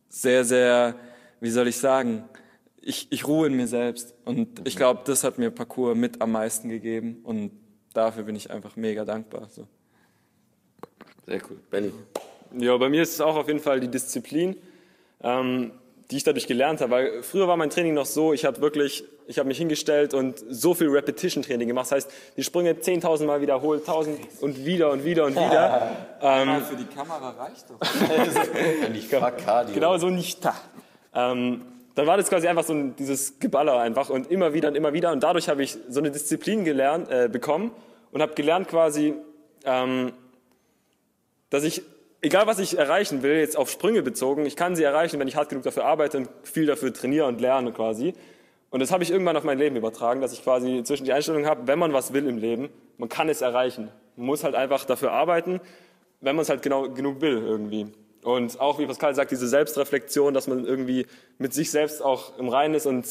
sehr, 0.09 0.45
sehr, 0.45 0.95
wie 1.41 1.51
soll 1.51 1.69
ich 1.69 1.77
sagen, 1.77 2.25
ich, 2.81 3.09
ich 3.11 3.27
ruhe 3.27 3.49
in 3.49 3.55
mir 3.55 3.67
selbst 3.67 4.15
und 4.25 4.67
ich 4.67 4.77
glaube, 4.77 5.03
das 5.05 5.25
hat 5.25 5.39
mir 5.39 5.51
Parcours 5.51 5.97
mit 5.97 6.23
am 6.23 6.33
meisten 6.33 6.69
gegeben 6.69 7.21
und 7.25 7.51
dafür 7.93 8.23
bin 8.23 8.37
ich 8.37 8.51
einfach 8.51 8.77
mega 8.77 9.05
dankbar. 9.05 9.49
So. 9.49 9.67
Sehr 11.27 11.43
cool. 11.51 11.59
Benny. 11.71 11.93
Ja, 12.57 12.77
bei 12.77 12.89
mir 12.89 13.03
ist 13.03 13.15
es 13.15 13.21
auch 13.21 13.35
auf 13.35 13.49
jeden 13.49 13.59
Fall 13.59 13.81
die 13.81 13.89
Disziplin, 13.89 14.57
ähm, 15.21 15.73
die 16.11 16.17
ich 16.19 16.25
dadurch 16.25 16.47
gelernt 16.47 16.81
habe. 16.81 16.91
Weil 16.93 17.23
früher 17.23 17.49
war 17.49 17.57
mein 17.57 17.71
Training 17.71 17.95
noch 17.95 18.07
so, 18.07 18.33
ich 18.33 18.45
habe 18.45 18.61
wirklich, 18.61 19.05
ich 19.27 19.39
habe 19.39 19.49
mich 19.49 19.59
hingestellt 19.59 20.15
und 20.15 20.43
so 20.49 20.75
viel 20.75 20.89
Repetition-Training 20.89 21.69
gemacht. 21.69 21.87
Das 21.87 21.93
heißt, 21.93 22.11
die 22.37 22.45
Sprünge 22.45 22.73
10.000 22.75 23.25
Mal 23.25 23.41
wiederholt, 23.41 23.85
1.000 23.87 24.17
und 24.41 24.65
wieder 24.65 24.91
und 24.91 25.05
wieder 25.05 25.25
und 25.27 25.35
wieder. 25.35 25.97
ähm, 26.21 26.63
Für 26.63 26.77
die 26.77 26.85
Kamera 26.85 27.31
reicht 27.31 27.71
doch. 27.71 27.81
Ich 28.95 29.09
frag 29.09 29.39
Cardio. 29.39 29.75
genau 29.75 29.99
so 29.99 30.09
nicht 30.09 30.45
da. 30.45 30.55
Ähm, 31.15 31.63
dann 31.95 32.07
war 32.07 32.17
das 32.19 32.29
quasi 32.29 32.47
einfach 32.47 32.65
so 32.65 32.75
ein, 32.75 32.95
dieses 32.97 33.39
Geballer 33.39 33.79
einfach 33.81 34.11
und 34.11 34.31
immer 34.31 34.53
wieder 34.53 34.69
und 34.69 34.75
immer 34.75 34.93
wieder. 34.93 35.13
Und 35.13 35.23
dadurch 35.23 35.49
habe 35.49 35.63
ich 35.63 35.77
so 35.89 35.99
eine 36.01 36.11
Disziplin 36.11 36.65
gelernt, 36.65 37.11
äh, 37.11 37.29
bekommen 37.31 37.73
und 38.13 38.21
habe 38.23 38.35
gelernt 38.35 38.69
quasi, 38.69 39.15
ähm, 39.65 40.13
dass 41.51 41.65
ich, 41.65 41.83
egal 42.23 42.47
was 42.47 42.59
ich 42.59 42.79
erreichen 42.79 43.23
will, 43.23 43.37
jetzt 43.37 43.57
auf 43.57 43.71
Sprünge 43.71 44.03
bezogen, 44.03 44.47
ich 44.47 44.57
kann 44.57 44.77
sie 44.77 44.83
erreichen, 44.83 45.19
wenn 45.21 45.29
ich 45.29 45.37
hart 45.37 45.49
genug 45.49 45.65
dafür 45.65 45.85
arbeite 45.85 46.19
und 46.19 46.29
viel 46.43 46.67
dafür 46.67 46.93
trainiere 46.93 47.27
und 47.27 47.41
lerne 47.41 47.73
quasi. 47.73 48.15
Und 48.71 48.81
das 48.81 48.91
habe 48.91 49.03
ich 49.05 49.11
irgendwann 49.11 49.37
auf 49.37 49.45
mein 49.45 49.59
Leben 49.59 49.77
übertragen, 49.77 50.21
dass 50.21 50.33
ich 50.33 50.43
quasi 50.43 50.83
zwischen 50.83 51.05
die 51.05 51.13
Einstellung 51.13 51.47
habe, 51.47 51.67
wenn 51.67 51.79
man 51.79 51.93
was 51.93 52.13
will 52.13 52.27
im 52.27 52.39
Leben, 52.39 52.69
man 52.99 53.09
kann 53.09 53.29
es 53.29 53.41
erreichen. 53.41 53.91
Man 54.17 54.27
muss 54.27 54.45
halt 54.45 54.55
einfach 54.55 54.85
dafür 54.85 55.13
arbeiten, 55.13 55.61
wenn 56.21 56.37
man 56.37 56.43
es 56.43 56.49
halt 56.49 56.63
genau 56.63 56.91
genug 56.91 57.21
will 57.21 57.39
irgendwie. 57.39 57.87
Und 58.23 58.59
auch, 58.61 58.81
wie 58.81 58.87
Pascal 58.87 59.15
sagt, 59.15 59.31
diese 59.31 59.47
Selbstreflexion, 59.47 60.35
dass 60.35 60.49
man 60.49 60.65
irgendwie 60.65 61.07
mit 61.39 61.55
sich 61.55 61.71
selbst 61.71 62.03
auch 62.03 62.37
im 62.39 62.49
Reinen 62.49 62.75
ist 62.75 62.87
und 62.87 63.07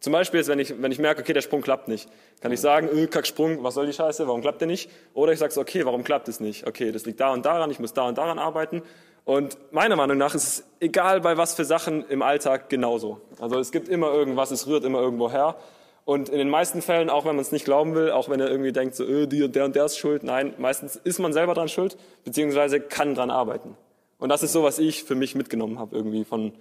zum 0.00 0.12
Beispiel 0.12 0.40
jetzt, 0.40 0.48
wenn 0.48 0.58
ich, 0.58 0.82
wenn 0.82 0.92
ich 0.92 0.98
merke, 0.98 1.22
okay, 1.22 1.32
der 1.32 1.40
Sprung 1.40 1.62
klappt 1.62 1.88
nicht, 1.88 2.08
kann 2.40 2.52
ich 2.52 2.60
sagen, 2.60 2.88
öh, 2.92 3.06
Kacksprung, 3.06 3.62
was 3.62 3.74
soll 3.74 3.86
die 3.86 3.92
Scheiße, 3.92 4.26
warum 4.26 4.42
klappt 4.42 4.60
der 4.60 4.68
nicht? 4.68 4.90
Oder 5.14 5.32
ich 5.32 5.38
sage 5.38 5.52
so, 5.52 5.60
okay, 5.60 5.84
warum 5.86 6.04
klappt 6.04 6.28
es 6.28 6.40
nicht? 6.40 6.66
Okay, 6.66 6.92
das 6.92 7.06
liegt 7.06 7.20
da 7.20 7.32
und 7.32 7.46
daran, 7.46 7.70
ich 7.70 7.78
muss 7.78 7.94
da 7.94 8.06
und 8.06 8.18
daran 8.18 8.38
arbeiten. 8.38 8.82
Und 9.24 9.56
meiner 9.72 9.96
Meinung 9.96 10.18
nach 10.18 10.34
ist 10.34 10.44
es 10.44 10.64
egal 10.80 11.22
bei 11.22 11.38
was 11.38 11.54
für 11.54 11.64
Sachen 11.64 12.06
im 12.08 12.20
Alltag 12.20 12.68
genauso. 12.68 13.20
Also 13.40 13.58
es 13.58 13.72
gibt 13.72 13.88
immer 13.88 14.12
irgendwas, 14.12 14.50
es 14.50 14.66
rührt 14.66 14.84
immer 14.84 15.00
irgendwo 15.00 15.30
her. 15.30 15.56
Und 16.04 16.28
in 16.28 16.36
den 16.36 16.50
meisten 16.50 16.82
Fällen, 16.82 17.08
auch 17.08 17.24
wenn 17.24 17.34
man 17.34 17.42
es 17.42 17.50
nicht 17.50 17.64
glauben 17.64 17.94
will, 17.94 18.10
auch 18.10 18.28
wenn 18.28 18.38
er 18.38 18.50
irgendwie 18.50 18.72
denkt, 18.72 18.94
so, 18.94 19.04
öh, 19.04 19.26
die 19.26 19.42
und 19.42 19.56
der 19.56 19.64
und 19.64 19.74
der 19.74 19.86
ist 19.86 19.96
schuld, 19.96 20.22
nein, 20.22 20.52
meistens 20.58 20.96
ist 20.96 21.18
man 21.18 21.32
selber 21.32 21.54
dran 21.54 21.68
schuld, 21.68 21.96
beziehungsweise 22.24 22.78
kann 22.78 23.14
dran 23.14 23.30
arbeiten. 23.30 23.74
Und 24.18 24.28
das 24.28 24.42
ist 24.42 24.52
so, 24.52 24.62
was 24.62 24.78
ich 24.78 25.04
für 25.04 25.14
mich 25.14 25.34
mitgenommen 25.34 25.78
habe, 25.78 25.96
irgendwie 25.96 26.24
von 26.24 26.52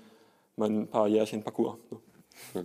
meinen 0.55 0.87
paar 0.87 1.09
Jährchen 1.09 1.43
Parcours. 1.43 1.75
So. 1.89 2.63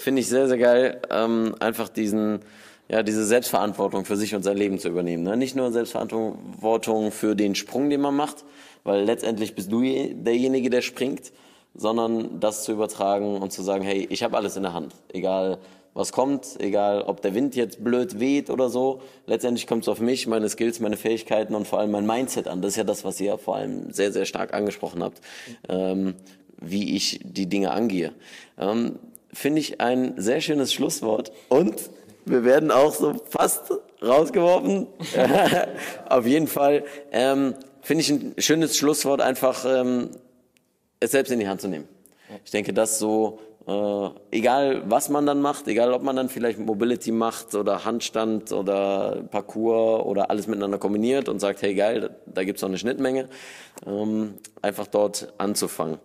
Finde 0.00 0.20
ich 0.20 0.28
sehr, 0.28 0.48
sehr 0.48 0.56
geil, 0.56 1.02
ähm, 1.10 1.54
einfach 1.60 1.90
diesen, 1.90 2.40
ja, 2.88 3.02
diese 3.02 3.22
Selbstverantwortung 3.26 4.06
für 4.06 4.16
sich 4.16 4.34
und 4.34 4.42
sein 4.42 4.56
Leben 4.56 4.78
zu 4.78 4.88
übernehmen. 4.88 5.24
Ne? 5.24 5.36
Nicht 5.36 5.56
nur 5.56 5.70
Selbstverantwortung 5.72 7.12
für 7.12 7.36
den 7.36 7.54
Sprung, 7.54 7.90
den 7.90 8.00
man 8.00 8.16
macht, 8.16 8.46
weil 8.82 9.04
letztendlich 9.04 9.54
bist 9.54 9.70
du 9.70 9.82
je- 9.82 10.14
derjenige, 10.14 10.70
der 10.70 10.80
springt, 10.80 11.32
sondern 11.74 12.40
das 12.40 12.64
zu 12.64 12.72
übertragen 12.72 13.36
und 13.36 13.52
zu 13.52 13.60
sagen, 13.62 13.84
hey, 13.84 14.06
ich 14.10 14.22
habe 14.22 14.38
alles 14.38 14.56
in 14.56 14.62
der 14.62 14.72
Hand. 14.72 14.94
Egal, 15.12 15.58
was 15.92 16.12
kommt, 16.12 16.46
egal, 16.60 17.02
ob 17.02 17.20
der 17.20 17.34
Wind 17.34 17.54
jetzt 17.54 17.84
blöd 17.84 18.18
weht 18.18 18.48
oder 18.48 18.70
so. 18.70 19.02
Letztendlich 19.26 19.66
kommt 19.66 19.82
es 19.82 19.88
auf 19.90 20.00
mich, 20.00 20.26
meine 20.26 20.48
Skills, 20.48 20.80
meine 20.80 20.96
Fähigkeiten 20.96 21.54
und 21.54 21.66
vor 21.68 21.78
allem 21.78 21.90
mein 21.90 22.06
Mindset 22.06 22.48
an. 22.48 22.62
Das 22.62 22.70
ist 22.70 22.76
ja 22.76 22.84
das, 22.84 23.04
was 23.04 23.20
ihr 23.20 23.36
vor 23.36 23.56
allem 23.56 23.92
sehr, 23.92 24.12
sehr 24.12 24.24
stark 24.24 24.54
angesprochen 24.54 25.02
habt, 25.02 25.20
ähm, 25.68 26.14
wie 26.58 26.96
ich 26.96 27.20
die 27.22 27.50
Dinge 27.50 27.72
angehe. 27.72 28.12
Ähm, 28.58 28.98
Finde 29.32 29.60
ich 29.60 29.80
ein 29.80 30.14
sehr 30.16 30.40
schönes 30.40 30.72
Schlusswort 30.72 31.32
und 31.48 31.90
wir 32.24 32.44
werden 32.44 32.70
auch 32.70 32.94
so 32.94 33.14
fast 33.28 33.72
rausgeworfen. 34.02 34.86
auf 36.08 36.26
jeden 36.26 36.46
Fall 36.46 36.84
ähm, 37.12 37.54
finde 37.80 38.02
ich 38.02 38.10
ein 38.10 38.34
schönes 38.38 38.76
Schlusswort 38.76 39.20
einfach, 39.20 39.64
ähm, 39.64 40.10
es 41.00 41.12
selbst 41.12 41.30
in 41.30 41.40
die 41.40 41.48
Hand 41.48 41.60
zu 41.60 41.68
nehmen. 41.68 41.88
Ich 42.44 42.50
denke, 42.50 42.72
dass 42.72 42.98
so, 42.98 43.40
äh, 43.66 44.36
egal 44.36 44.82
was 44.86 45.08
man 45.08 45.26
dann 45.26 45.40
macht, 45.40 45.66
egal 45.66 45.92
ob 45.92 46.02
man 46.02 46.14
dann 46.16 46.28
vielleicht 46.28 46.58
Mobility 46.58 47.10
macht 47.10 47.54
oder 47.54 47.84
Handstand 47.84 48.52
oder 48.52 49.22
Parcours 49.30 50.04
oder 50.04 50.30
alles 50.30 50.46
miteinander 50.46 50.78
kombiniert 50.78 51.28
und 51.28 51.40
sagt, 51.40 51.62
hey 51.62 51.74
geil, 51.74 52.00
da, 52.00 52.10
da 52.26 52.44
gibt's 52.44 52.62
noch 52.62 52.68
eine 52.68 52.78
Schnittmenge, 52.78 53.28
ähm, 53.86 54.34
einfach 54.62 54.86
dort 54.86 55.32
anzufangen. 55.38 55.98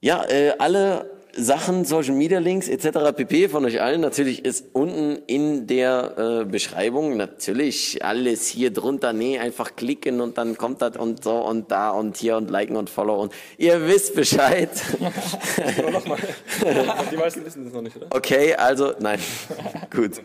Ja, 0.00 0.24
äh, 0.24 0.52
alle 0.58 1.15
Sachen, 1.36 1.84
Social 1.84 2.14
Media 2.14 2.38
Links 2.38 2.68
etc. 2.68 3.12
pp. 3.14 3.48
von 3.48 3.64
euch 3.64 3.80
allen 3.80 4.00
natürlich 4.00 4.44
ist 4.44 4.66
unten 4.72 5.18
in 5.26 5.66
der 5.66 6.42
äh, 6.42 6.44
Beschreibung 6.44 7.16
natürlich 7.16 8.04
alles 8.04 8.46
hier 8.46 8.72
drunter. 8.72 9.12
Nee, 9.12 9.38
einfach 9.38 9.76
klicken 9.76 10.20
und 10.20 10.38
dann 10.38 10.56
kommt 10.56 10.82
das 10.82 10.96
und 10.96 11.22
so 11.22 11.36
und 11.36 11.70
da 11.70 11.90
und 11.90 12.16
hier 12.16 12.36
und 12.36 12.50
liken 12.50 12.76
und 12.76 12.90
follow 12.90 13.20
und 13.20 13.32
ihr 13.58 13.86
wisst 13.86 14.14
Bescheid. 14.14 14.70
Die 17.10 17.16
meisten 17.16 17.44
wissen 17.44 17.64
das 17.64 17.72
noch 17.72 17.82
nicht, 17.82 17.96
oder? 17.96 18.06
Okay, 18.10 18.54
also 18.54 18.92
nein, 18.98 19.18
gut. 19.94 20.22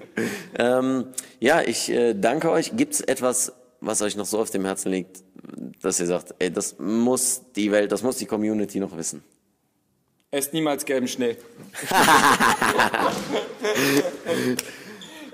Ähm, 0.58 1.06
ja, 1.39 1.62
ich 1.62 1.91
äh, 1.91 2.13
danke 2.13 2.52
euch. 2.52 2.71
Gibt's 2.76 3.02
etwas, 3.02 3.54
was 3.82 4.02
euch 4.02 4.15
noch 4.15 4.26
so 4.26 4.39
auf 4.39 4.50
dem 4.50 4.65
Herzen 4.65 4.91
liegt, 4.91 5.24
dass 5.82 6.00
ihr 6.00 6.06
sagt, 6.06 6.36
ey, 6.39 6.52
das 6.52 6.78
muss 6.80 7.41
die 7.56 7.71
Welt, 7.71 7.91
das 7.91 8.04
muss 8.04 8.17
die 8.17 8.26
Community 8.26 8.80
noch 8.80 8.95
wissen? 8.95 9.24
Esst 10.33 10.53
niemals 10.53 10.85
gelben 10.85 11.09
Schnee. 11.09 11.35